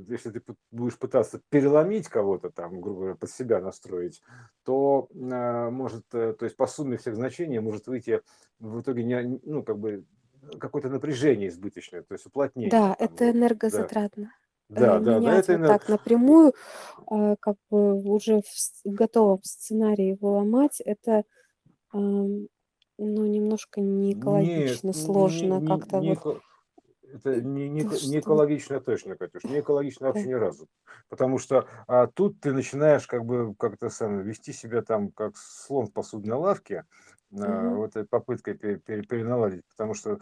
[0.09, 4.21] если ты будешь пытаться переломить кого-то там, грубо говоря, под себя настроить,
[4.65, 8.21] то может, то есть по сумме всех значений может выйти
[8.59, 10.03] в итоге не, ну, как бы
[10.59, 12.71] какое-то напряжение избыточное, то есть уплотнение.
[12.71, 13.31] Да, там, это да.
[13.31, 14.23] энергозатратно.
[14.69, 16.53] Э, Да, да, да, менять это вот так напрямую,
[17.09, 21.23] э, как бы уже в готовом сценарии его ломать, это,
[21.93, 22.47] ну,
[22.97, 26.41] немножко не Нет, экологично, не, сложно не, как-то не, вот.
[27.13, 30.13] это не, не, не экологично точно, Катюш, не экологично да.
[30.13, 30.67] вообще ни разу.
[31.09, 35.87] Потому что а, тут ты начинаешь как бы как-то сам вести себя там как слон
[35.87, 36.85] в посудной лавке,
[37.33, 37.35] а,
[37.69, 37.77] Мгм.
[37.77, 40.19] вот этой попыткой пере- пере- переналадить, потому что,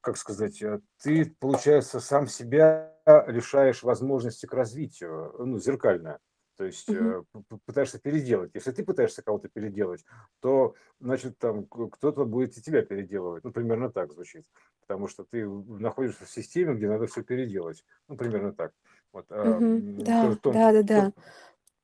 [0.00, 2.94] как сказать, а, ты, получается, сам себя
[3.26, 6.18] лишаешь возможности к развитию, ну, зеркально.
[6.56, 8.50] То есть п- пытаешься переделать.
[8.52, 10.04] Если ты пытаешься кого-то переделать,
[10.40, 13.44] то, значит, там кто-то будет и тебя переделывать.
[13.44, 14.44] Ну, примерно так звучит.
[14.80, 17.84] Потому что ты находишься в системе, где надо все переделать.
[18.08, 18.72] Ну, примерно так.
[19.12, 19.76] Вот, а, Мгм.
[20.00, 21.12] м, тоже Да, да-да-да.
[21.12, 21.14] тон-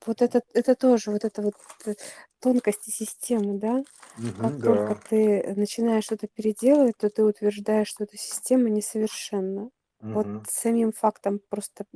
[0.07, 1.55] Вот это это тоже, вот это вот,
[1.86, 1.94] э,
[2.40, 3.82] тонкости системы, да.
[4.36, 5.00] Как Мгм, только да.
[5.09, 9.70] ты начинаешь что-то переделывать, то ты утверждаешь, что эта система несовершенна.
[10.12, 11.86] Вот Мгм, самим фактом просто,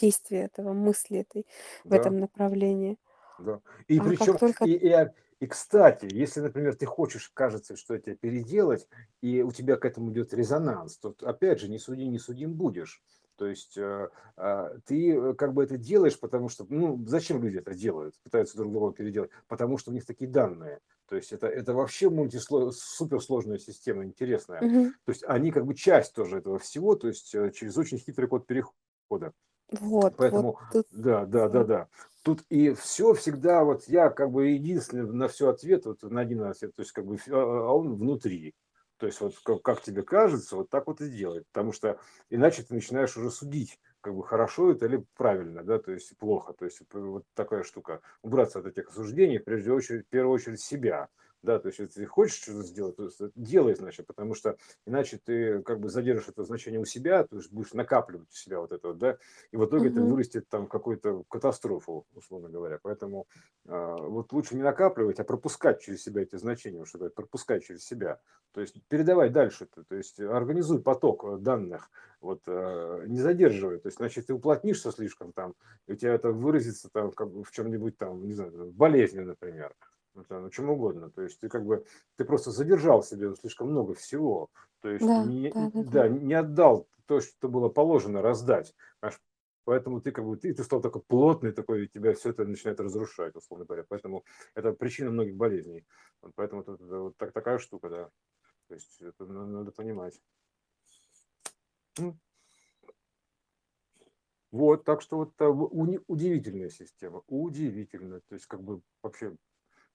[0.00, 1.46] действия этого, мысли этой
[1.88, 1.94] в да.
[1.94, 2.98] этом направлении.
[3.38, 3.60] Да.
[3.88, 7.94] И А причем, только и, и, а- и, кстати, если, например, ты хочешь, кажется, что
[7.94, 8.88] это переделать,
[9.20, 13.02] и у тебя к этому идет резонанс, то опять же не суди, не судим будешь.
[13.36, 17.58] То есть э, а, ты э, как бы это делаешь, потому что, ну, зачем люди
[17.58, 19.30] это делают, пытаются друг друга переделать?
[19.46, 20.80] Потому что у них такие данные.
[21.08, 24.60] То есть это, это вообще мультисло, суперсложная система, интересная.
[24.60, 24.94] Мгм.
[25.04, 28.28] То есть они как бы часть тоже этого всего, то есть э, через очень хитрый
[28.28, 29.32] код перехода.
[29.70, 31.88] Вот, вот Поэтому, тут да, да, да, да.
[32.22, 36.42] Тут и все всегда, вот я как бы единственный на все ответ, вот на один
[36.42, 38.54] ответ, то есть как бы, а а он внутри.
[38.98, 41.44] То есть вот как, как тебе кажется, вот так вот и делай.
[41.52, 45.92] Потому что иначе ты начинаешь уже судить, как бы хорошо это или правильно, да, то
[45.92, 46.52] есть плохо.
[46.54, 48.00] То есть п- вот такая штука.
[48.22, 51.08] Убраться от этих осуждений, прежде очередь, в первую очередь себя.
[51.42, 54.56] Да, то есть если ты хочешь что-то сделать, то делай, значит, потому что
[54.86, 58.60] иначе ты как бы задержишь это значение у себя, то есть будешь накапливать у себя
[58.60, 59.18] вот это вот, да,
[59.52, 60.02] и в итоге это Мгм.
[60.02, 62.78] вырастет там в какую-то катастрофу, условно говоря.
[62.82, 63.26] Поэтому
[63.68, 67.84] а, вот лучше не накапливать, а пропускать через себя эти значения, что говорят, пропускать через
[67.84, 68.20] себя.
[68.52, 73.78] То есть передавай дальше, то есть организуй поток э, данных, вот, э, не задерживай.
[73.78, 75.54] То есть, значит, ты уплотнишься слишком там,
[75.86, 79.74] и у тебя это выразится там как бы в чем-нибудь там, не знаю, болезни, например.
[80.16, 81.10] Ну, ну, чем угодно.
[81.10, 81.84] То есть ты как бы,
[82.16, 84.48] ты просто задержал себе слишком много всего.
[84.80, 85.90] То есть Да, не, да-да-да.
[85.90, 88.74] да, не отдал то, что было положено раздать.
[89.00, 89.20] Понимаешь?
[89.64, 92.80] Поэтому ты как бы ты, ты стал такой плотный, такой, и тебя все это начинает
[92.80, 93.84] разрушать, условно говоря.
[93.88, 95.84] Поэтому это причина многих болезней.
[96.22, 98.10] Вот поэтому это, это вот так, такая штука, да.
[98.68, 100.22] То есть это на- надо понимать.
[104.52, 109.36] Вот, так что вот уни- удивительная система, удивительная, то есть как бы вообще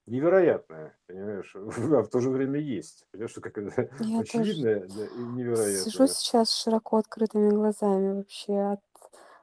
[0.05, 4.79] невероятная, понимаешь, а в то же время есть, понимаешь, что как это Я тоже очевидное
[4.81, 6.07] да, и сижу невероятное.
[6.07, 8.81] сейчас с широко открытыми глазами вообще от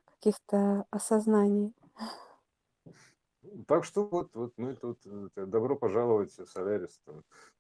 [0.06, 1.74] каких-то осознаний.
[3.66, 7.00] Так что вот, вот мы тут э, это, добро пожаловать в Солярис.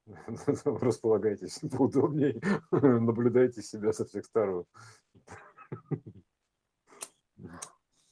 [0.64, 2.40] Располагайтесь поудобнее,
[2.70, 4.64] наблюдайте себя со всех сторон.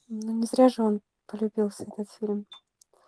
[0.08, 2.46] Ну, не зря же он полюбился, этот фильм,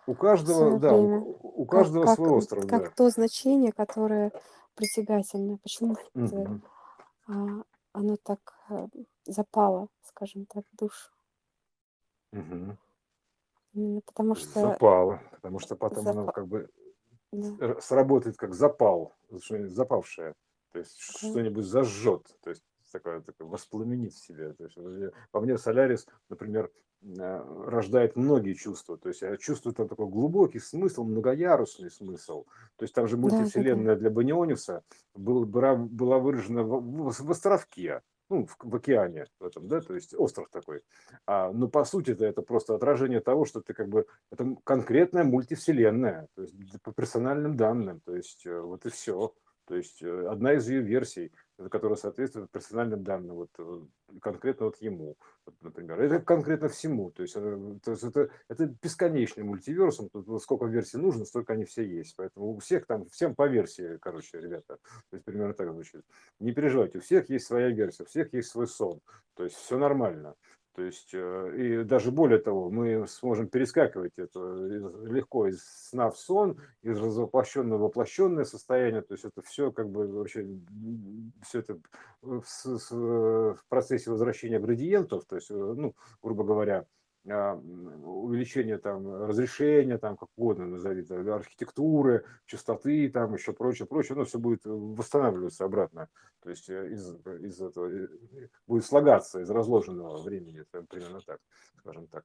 [0.09, 1.19] у каждого, да, у, время.
[1.21, 2.89] у Как каждого как свой м, остров, как да.
[2.95, 4.31] то значение, которое
[4.75, 5.57] притягательно.
[5.57, 6.61] Почему э, Мгм.
[7.27, 8.39] а, оно так,
[8.69, 8.87] э,
[9.25, 11.11] запало, скажем так, в душу?
[12.31, 12.77] Мгм.
[13.73, 16.69] Именно потому что Запало, потому что потом оно запа как бы
[17.31, 20.33] да, р- сработает как запал, запавшее,
[20.71, 21.29] то есть да.
[21.29, 24.53] что-нибудь зажжет, то есть такое, такое воспламенит в себе.
[24.53, 26.69] То есть, я- по мне Солярис, например, э,
[27.01, 28.97] рождает многие чувства.
[28.97, 32.45] То есть я чувствую там такой глубокий смысл, многоярусный смысл.
[32.75, 34.83] То есть там же мультивселенная для Баниониса
[35.15, 39.95] был, была, выражена в, в- в островке, ну, в, в океане в этом, да, то
[39.95, 40.81] есть остров такой.
[41.25, 45.23] А, но по сути это, это просто отражение того, что ты как бы, это конкретная
[45.23, 49.33] мультивселенная, то есть по персональным данным, то есть э, вот и все.
[49.65, 51.31] То есть э, одна из ее версий,
[51.67, 53.81] которая соответствует персональным данным, вот э,
[54.21, 55.99] конкретно вот ему, вот, например.
[55.99, 57.11] Это конкретно всему.
[57.11, 60.09] То есть, то есть это, это бесконечный мультиверсум.
[60.09, 62.15] Тут сколько версий нужно, столько они все есть.
[62.15, 64.77] Поэтому у всех там, всем по версии, короче, ребята.
[65.09, 66.05] То есть примерно так звучит.
[66.39, 69.01] Не переживайте, у всех есть своя версия, у всех есть свой сон.
[69.35, 70.35] То есть все нормально.
[70.79, 76.17] То есть, э, и даже более того, мы сможем перескакивать это легко из сна в
[76.17, 79.01] сон, из развоплощенного в воплощенное состояние.
[79.01, 80.47] То есть это все как бы вообще,
[81.45, 81.79] все это
[82.21, 86.85] в, в процессе возвращения градиентов, то есть, э, ну, грубо говоря,
[87.25, 94.39] увеличение там разрешения, там как угодно назови, архитектуры, частоты, там еще прочее, прочее, оно все
[94.39, 96.09] будет восстанавливаться обратно.
[96.41, 98.07] То есть э, из, из этого э,
[98.67, 101.39] будет слагаться из разложенного времени, примерно так,
[101.79, 102.23] скажем так.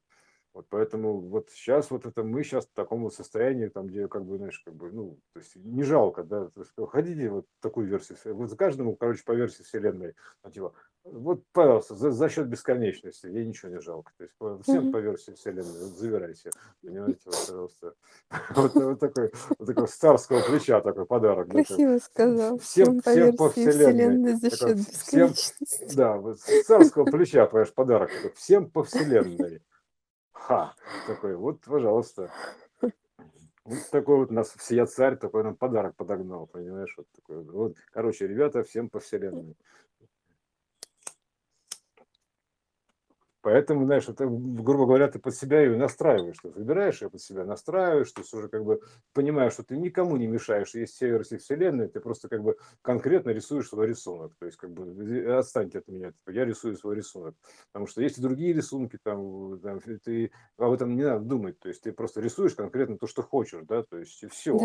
[0.55, 4.25] Вот поэтому вот сейчас вот это мы сейчас в таком вот состоянии, там, где как
[4.25, 7.89] бы, знаешь, как бы, ну, то есть не жалко, да, то есть, хотите вот такую
[7.89, 12.47] версию, вот за каждому, короче, по версии вселенной, ну, типа, вот, пожалуйста, за, за счет
[12.47, 14.13] бесконечности, ей ничего не жалко.
[14.17, 14.93] То есть по, всем mm-hmm.
[14.93, 16.51] по версии вселенной, вот, забирайте,
[16.83, 17.95] понимаете, вот, пожалуйста.
[18.55, 21.49] Вот, вот такой, вот такой царского плеча такой подарок.
[21.51, 22.59] Красиво сказал.
[22.59, 24.37] Всем, всем по вселенной.
[24.37, 25.95] за счет бесконечности.
[25.97, 28.11] Да, вот царского плеча, понимаешь, подарок.
[28.37, 29.61] Всем по вселенной.
[30.35, 30.75] Ха,
[31.07, 32.31] такой, вот, пожалуйста.
[33.65, 37.77] Вот такой вот нас всея царь, такой нам подарок подогнал, понимаешь, вот такой вот.
[37.93, 39.57] Короче, ребята, всем по вселенной.
[43.45, 47.45] Поэтому, знаешь, это, грубо говоря, ты под себя ее настраиваешь, ты выбираешь ее под себя,
[47.45, 48.81] настраиваешь, есть уже как бы
[49.13, 53.31] понимаешь, что ты никому не мешаешь, есть все версии вселенной, ты просто как бы конкретно
[53.33, 57.35] рисуешь свой рисунок, то есть как бы отстаньте от меня, типа, я рисую свой рисунок,
[57.71, 61.69] потому что есть и другие рисунки, там, там ты об этом не надо думать, то
[61.69, 64.59] есть ты просто рисуешь конкретно то, что хочешь, да, то есть и все,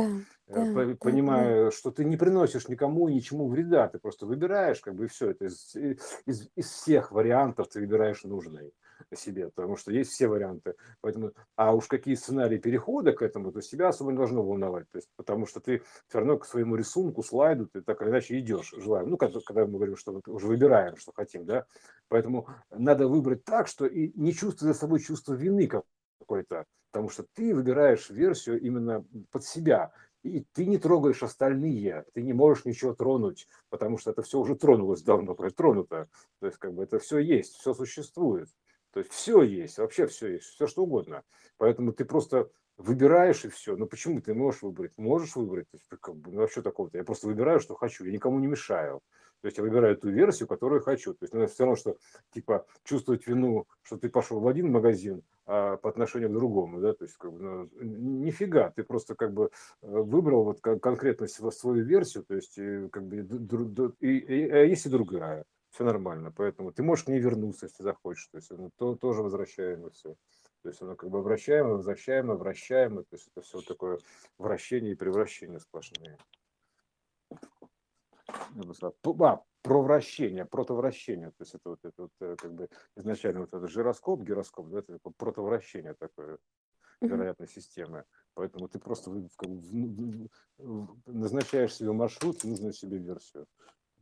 [0.47, 1.72] да, э, да, понимая, да.
[1.72, 5.31] что ты не приносишь никому и ничему вреда, ты просто выбираешь, как бы и все,
[5.31, 8.69] это из, из, из всех вариантов ты выбираешь нужный
[9.15, 10.76] себе, потому что есть все варианты.
[11.01, 14.89] Поэтому, а уж какие сценарии перехода к этому, то себя особо не должно волновать.
[14.91, 18.39] То есть, потому что ты все равно к своему рисунку, слайду, ты так или иначе
[18.39, 19.09] идешь, желаем.
[19.09, 21.65] Ну, когда, когда мы говорим, что уже выбираем, что хотим, да.
[22.07, 27.26] Поэтому надо выбрать так, что и не чувствуя за собой чувство вины какой-то, потому что
[27.34, 29.91] ты выбираешь версию именно под себя.
[30.23, 34.55] И ты не трогаешь остальные, ты не можешь ничего тронуть, потому что это все уже
[34.55, 36.09] тронулось давно, тронуто.
[36.39, 38.49] То есть, как бы это все есть, все существует.
[38.91, 41.24] То есть все есть, вообще все есть, все что угодно.
[41.57, 43.76] Поэтому ты просто выбираешь и все.
[43.76, 44.98] Но почему ты можешь выбрать?
[44.98, 45.70] Можешь выбрать.
[45.70, 46.98] То есть, как бы, ну, вообще такого-то.
[46.98, 48.06] Я просто выбираю, что хочу.
[48.06, 49.02] Я никому не мешаю.
[49.41, 51.14] То есть я выбираю ту версию, которую хочу.
[51.14, 51.98] То есть ну, все равно, что
[52.34, 56.94] типа чувствовать вину, что ты пошел в один магазин а, по отношению к другому, да,
[56.94, 59.45] то есть как бы, ну, нифига, ты просто как бы
[59.82, 62.60] э, выбрал вот конкретно свою версию, то есть
[62.91, 63.18] как бы
[64.02, 66.32] и, и, и, а есть и другая все нормально.
[66.32, 68.28] Поэтому ты можешь к ней вернуться, если захочешь.
[68.28, 70.16] То есть оно то, тоже вращаемо все.
[70.62, 73.04] То есть оно как бы вращаемо, возвращаемо, вращаемо.
[73.04, 74.00] То есть это все такое
[74.38, 76.18] вращение и превращение сплошные.
[79.22, 81.30] А, про вращение, протовращение.
[81.32, 84.80] То есть это вот, это вот э, как бы изначально вот этот жироскоп, гироскоп, да,
[84.80, 86.40] это протовращение такое
[87.02, 88.06] вероятной системы.
[88.34, 90.30] Поэтому ты просто как бы,
[91.06, 93.48] назначаешь себе маршрут, нужную себе версию.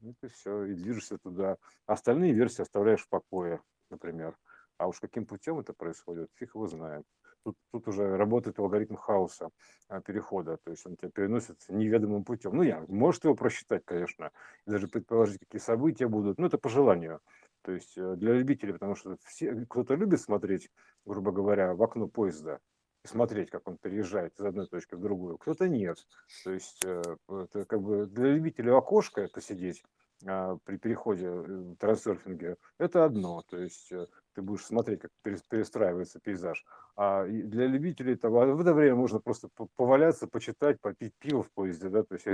[0.02, 1.58] Ну, и все, и движешься туда.
[1.86, 4.38] Остальные версии оставляешь в покое, например.
[4.78, 7.04] А уж каким путем это происходит, фиг его знает.
[7.44, 9.50] Тут, тут уже работает алгоритм хаоса
[9.88, 12.56] а, перехода, то есть он тебя переносит неведомым путем.
[12.56, 14.32] Ну, я, может его просчитать, конечно,
[14.66, 17.22] даже предположить, какие события будут, но это по желанию.
[17.62, 20.70] То есть э, для любителей, потому что все, кто-то любит смотреть,
[21.06, 22.60] грубо говоря, в окно поезда,
[23.08, 25.98] смотреть, как он переезжает из одной точки в другую, кто-то нет.
[26.44, 29.84] То есть э, это как бы для любителей окошка это сидеть
[30.26, 35.12] а, при переходе э, в трансерфинге, это одно, то есть э, ты будешь смотреть, как
[35.22, 36.66] перестраивается пейзаж.
[36.96, 41.90] А для любителей этого в это время можно просто поваляться, почитать, попить пиво в поезде,
[41.90, 42.26] да, то есть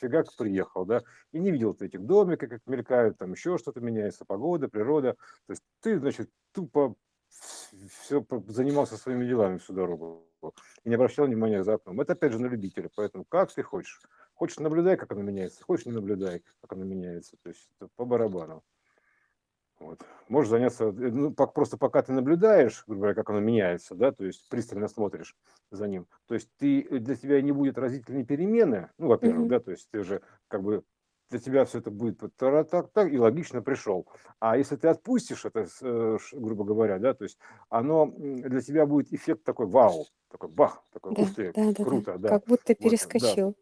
[0.00, 4.24] фигак приехал, да, и не видел ты этих домиков, как мелькают, там еще что-то меняется,
[4.24, 5.16] погода, природа.
[5.46, 6.94] То есть ты, значит, тупо
[8.00, 10.26] все занимался своими делами всю дорогу
[10.84, 12.00] и не обращал внимания за окном.
[12.00, 14.00] Это опять же на любителя, поэтому как ты хочешь.
[14.34, 17.36] Хочешь наблюдай, как оно меняется, хочешь не наблюдай, как оно меняется.
[17.42, 18.62] То есть это по барабану.
[19.78, 20.00] Вот.
[20.28, 24.24] Можешь заняться, э, ну, просто пока ты наблюдаешь, грубо говоря, как оно меняется, да, то
[24.24, 25.36] есть пристально смотришь
[25.70, 29.50] за ним, то есть ты, э, для тебя не будет разительной перемены, ну, во-первых, mm-hmm.
[29.50, 30.82] да, то есть ты уже как бы
[31.30, 34.06] для тебя все это будет так, так, так, и логично пришел.
[34.38, 37.38] А если ты отпустишь это, э, грубо говоря, да, то есть
[37.68, 41.84] оно для тебя будет эффект такой вау, такой бах, такой да, ух ты, да, да,
[41.84, 42.18] круто, да.
[42.18, 42.28] да.
[42.28, 43.46] Как будто перескочил.
[43.46, 43.56] Вот,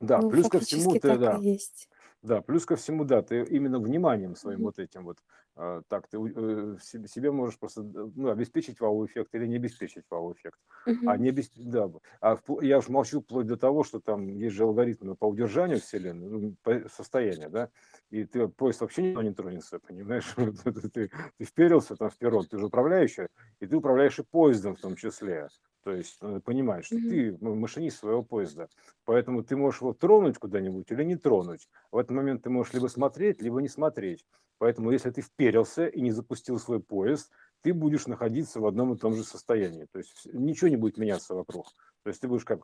[0.00, 1.89] да, да ну, плюс ко всему ты, да, есть.
[2.22, 5.18] Да, плюс ко всему, да, ты именно вниманием своим вот этим вот,
[5.56, 10.58] э, так, ты э, себе можешь просто ну, обеспечить вау-эффект или не обеспечить вау-эффект.
[10.86, 11.06] Mm-hmm.
[11.06, 11.54] А не обесп...
[11.56, 11.90] да,
[12.20, 15.80] а в, я уж молчу вплоть до того, что там есть же алгоритмы по удержанию
[15.80, 17.70] Вселенной, ну, по состояния, да,
[18.10, 20.34] и ты поезд вообще не тронется, понимаешь?
[20.92, 23.28] ты, ты вперился там вперед, ты же управляющий,
[23.60, 25.48] и ты управляешь и поездом в том числе.
[25.82, 28.68] То есть надо понимать, что ты машинист своего поезда.
[29.04, 31.68] Поэтому ты можешь его тронуть куда-нибудь или не тронуть.
[31.90, 34.26] В этот момент ты можешь либо смотреть, либо не смотреть.
[34.58, 37.30] Поэтому если ты вперился и не запустил свой поезд,
[37.62, 39.86] ты будешь находиться в одном и том же состоянии.
[39.90, 41.66] То есть ничего не будет меняться вокруг.
[42.02, 42.60] То есть ты будешь как,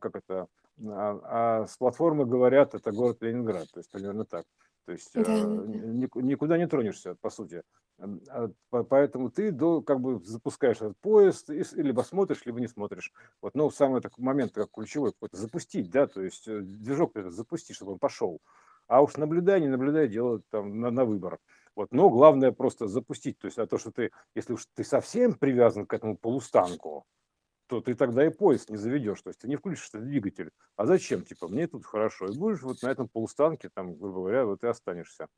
[0.00, 0.48] как это,
[0.86, 1.20] а,
[1.62, 4.46] а с платформы говорят, это город Ленинград, то есть примерно так.
[4.88, 7.62] То есть да, э, никуда не тронешься, по сути.
[7.98, 13.12] А, поэтому ты до, как бы запускаешь этот поезд, и, либо смотришь, либо не смотришь.
[13.42, 17.34] Вот, но самый такой момент, как ключевой, какой-то запустить, да, то есть э, движок этот
[17.34, 18.40] запустить, чтобы он пошел.
[18.86, 21.38] А уж наблюдай, не наблюдай, делать там на, на выбор.
[21.76, 23.38] Вот, но главное просто запустить.
[23.38, 27.04] То есть, а то, что ты, если уж ты совсем привязан к этому полустанку,
[27.68, 30.50] то ты тогда и поезд не заведешь, то есть ты не включишь этот двигатель.
[30.76, 31.22] А зачем?
[31.22, 32.26] Типа, мне тут хорошо.
[32.26, 35.28] И будешь вот на этом полустанке, там, грубо говоря, вот и останешься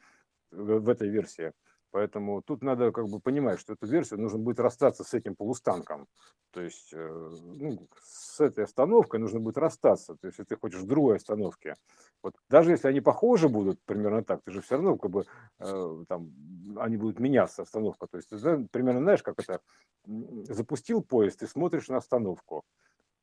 [0.53, 1.53] в, этой версии.
[1.93, 6.07] Поэтому тут надо как бы понимать, что эту версию нужно будет расстаться с этим полустанком.
[6.53, 10.15] То есть э, ну, с этой остановкой нужно будет расстаться.
[10.15, 11.75] То есть если ты хочешь другой остановке.
[12.23, 15.25] Вот даже если они похожи будут, примерно так, ты же все равно как бы
[15.59, 16.33] э, там
[16.77, 18.07] они будут меняться, остановка.
[18.07, 19.61] То есть ты примерно знаешь, как это
[20.05, 22.65] запустил поезд, ты смотришь на остановку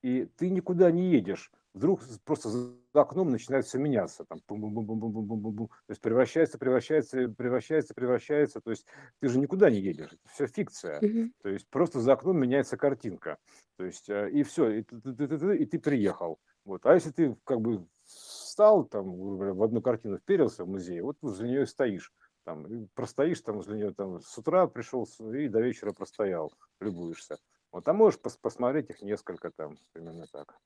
[0.07, 1.51] и ты никуда не едешь.
[1.73, 4.23] Вдруг просто за окном начинает все меняться.
[4.23, 5.67] Там, бум -бум -бум -бум -бум -бум -бум.
[5.67, 8.61] То есть превращается, превращается, превращается, превращается.
[8.61, 8.85] То есть
[9.19, 10.13] ты же никуда не едешь.
[10.13, 11.01] Это все фикция.
[11.01, 11.31] Mm-hmm.
[11.43, 13.37] То есть просто за окном меняется картинка.
[13.75, 16.39] То есть э, и все, и ты, ты, ты, ты, и ты приехал.
[16.63, 16.85] Вот.
[16.85, 21.49] А если ты как бы встал, там, в одну картину вперился в музей, вот возле
[21.49, 22.13] нее стоишь.
[22.45, 27.37] Там, простоишь там возле нее там, с утра пришел и до вечера простоял, любуешься.
[27.71, 30.57] Вот, а можешь пос посмотреть их несколько там, примерно так.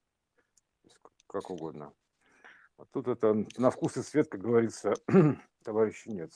[1.28, 1.94] Как угодно.
[2.78, 4.94] Вот тут это на вкус и цвет, как говорится,
[5.64, 6.32] товарищи нет.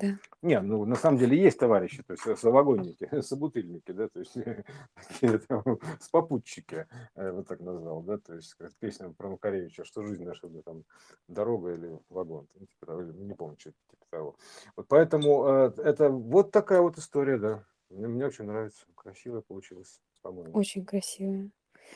[0.00, 0.18] Да.
[0.42, 4.34] Не, ну на самом деле есть товарищи, то есть э, совагонники, собутыльники, да, то есть
[6.00, 6.86] с попутчики,
[7.16, 10.62] я вот так назвал, да, то есть как песня про Макаревича, что жизнь наша, да,
[10.62, 10.84] там,
[11.28, 14.36] дорога или вагон, ну, типа, не помню, что типа того.
[14.76, 17.64] Вот поэтому э, это вот такая вот история, да.
[17.90, 20.56] Мне, мне очень нравится, красивая получилась, по-моему.
[20.56, 21.50] Очень красивая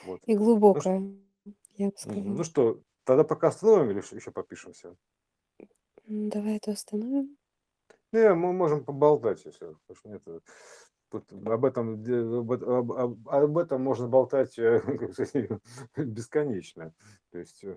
[0.05, 0.21] Вот.
[0.27, 1.03] и Ну, глубокая,
[1.77, 2.25] я бы сказала.
[2.25, 4.97] ну что, тогда пока остановим или еще попишемся?
[6.07, 7.37] Давай это остановим.
[8.15, 10.23] Не, мы можем поболтать, если потому что нет,
[11.11, 14.81] тут об этом, об, об- об- об этом можно болтать э,
[15.97, 16.95] бесконечно.
[17.33, 17.77] То есть э,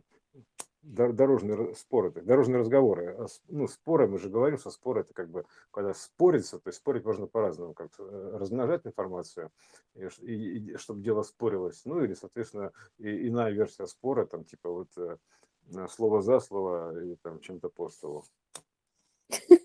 [0.83, 3.15] дорожные споры, дорожные разговоры.
[3.17, 6.77] А ну, споры, мы же говорим, что споры это как бы, когда спорится, то есть
[6.77, 9.49] спорить можно по-разному, как э, размножать информацию,
[9.95, 11.81] и, и, и, чтобы дело спорилось.
[11.85, 15.19] Ну, или, соответственно, и, иная версия спора, там, типа вот
[15.89, 17.89] слово за слово или там чем-то по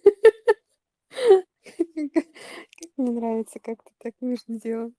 [2.11, 2.27] столу.
[2.97, 4.95] Мне нравится, как ты так между делом.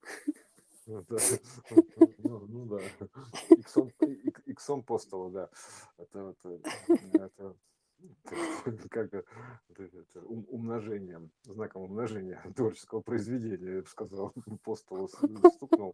[0.85, 1.03] Ну,
[2.17, 2.81] ну, ну да.
[3.49, 3.91] Иксом,
[4.45, 5.49] иксом по столу, да.
[5.97, 6.59] Это, вот, э,
[7.13, 7.55] это,
[8.65, 9.23] это как это,
[10.25, 15.93] умножением, знаком умножения творческого произведения, я бы сказал, по столу стукнул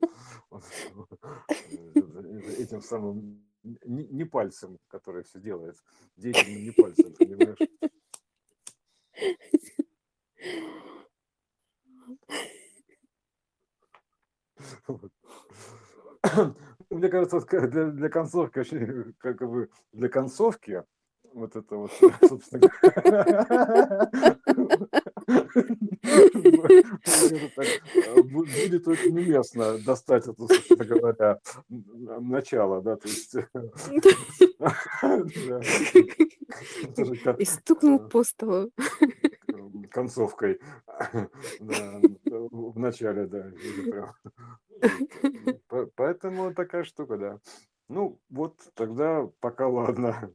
[2.57, 5.77] этим самым не, не пальцем, который все делает,
[6.15, 7.57] деятельным не пальцем, понимаешь?
[16.90, 20.84] Мне кажется, для, для концовки, очень, как бы для концовки,
[21.34, 21.91] вот это вот,
[22.27, 22.68] собственно
[28.31, 33.36] будет очень уместно достать это, собственно говоря, начало, да, то есть...
[37.38, 38.72] И стукнул по столу
[39.90, 40.60] концовкой
[41.60, 43.52] в начале, да.
[45.95, 47.40] Поэтому такая штука, да.
[47.88, 50.34] Ну, вот тогда пока ладно,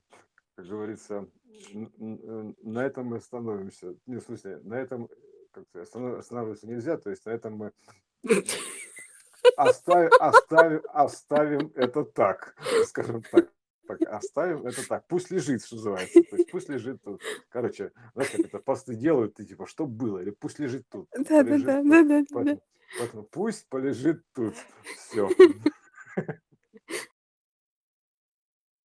[0.56, 1.28] как говорится,
[1.72, 3.94] на этом мы остановимся.
[4.06, 5.09] Не, в смысле, на этом
[5.52, 7.72] как-то останавливаться нельзя, то есть на этом мы
[9.56, 12.56] оставим, оставим, оставим это так,
[12.86, 13.53] скажем так
[13.86, 16.23] так, оставим это так, пусть лежит, что называется.
[16.23, 17.23] То есть пусть лежит тут.
[17.48, 21.09] Короче, знаешь, как это посты делают, ты типа, что было, или пусть лежит тут.
[21.12, 22.62] Да, да, да, да, да, Поэтому,
[22.98, 24.55] поэтому пусть полежит тут.
[24.97, 25.31] Все.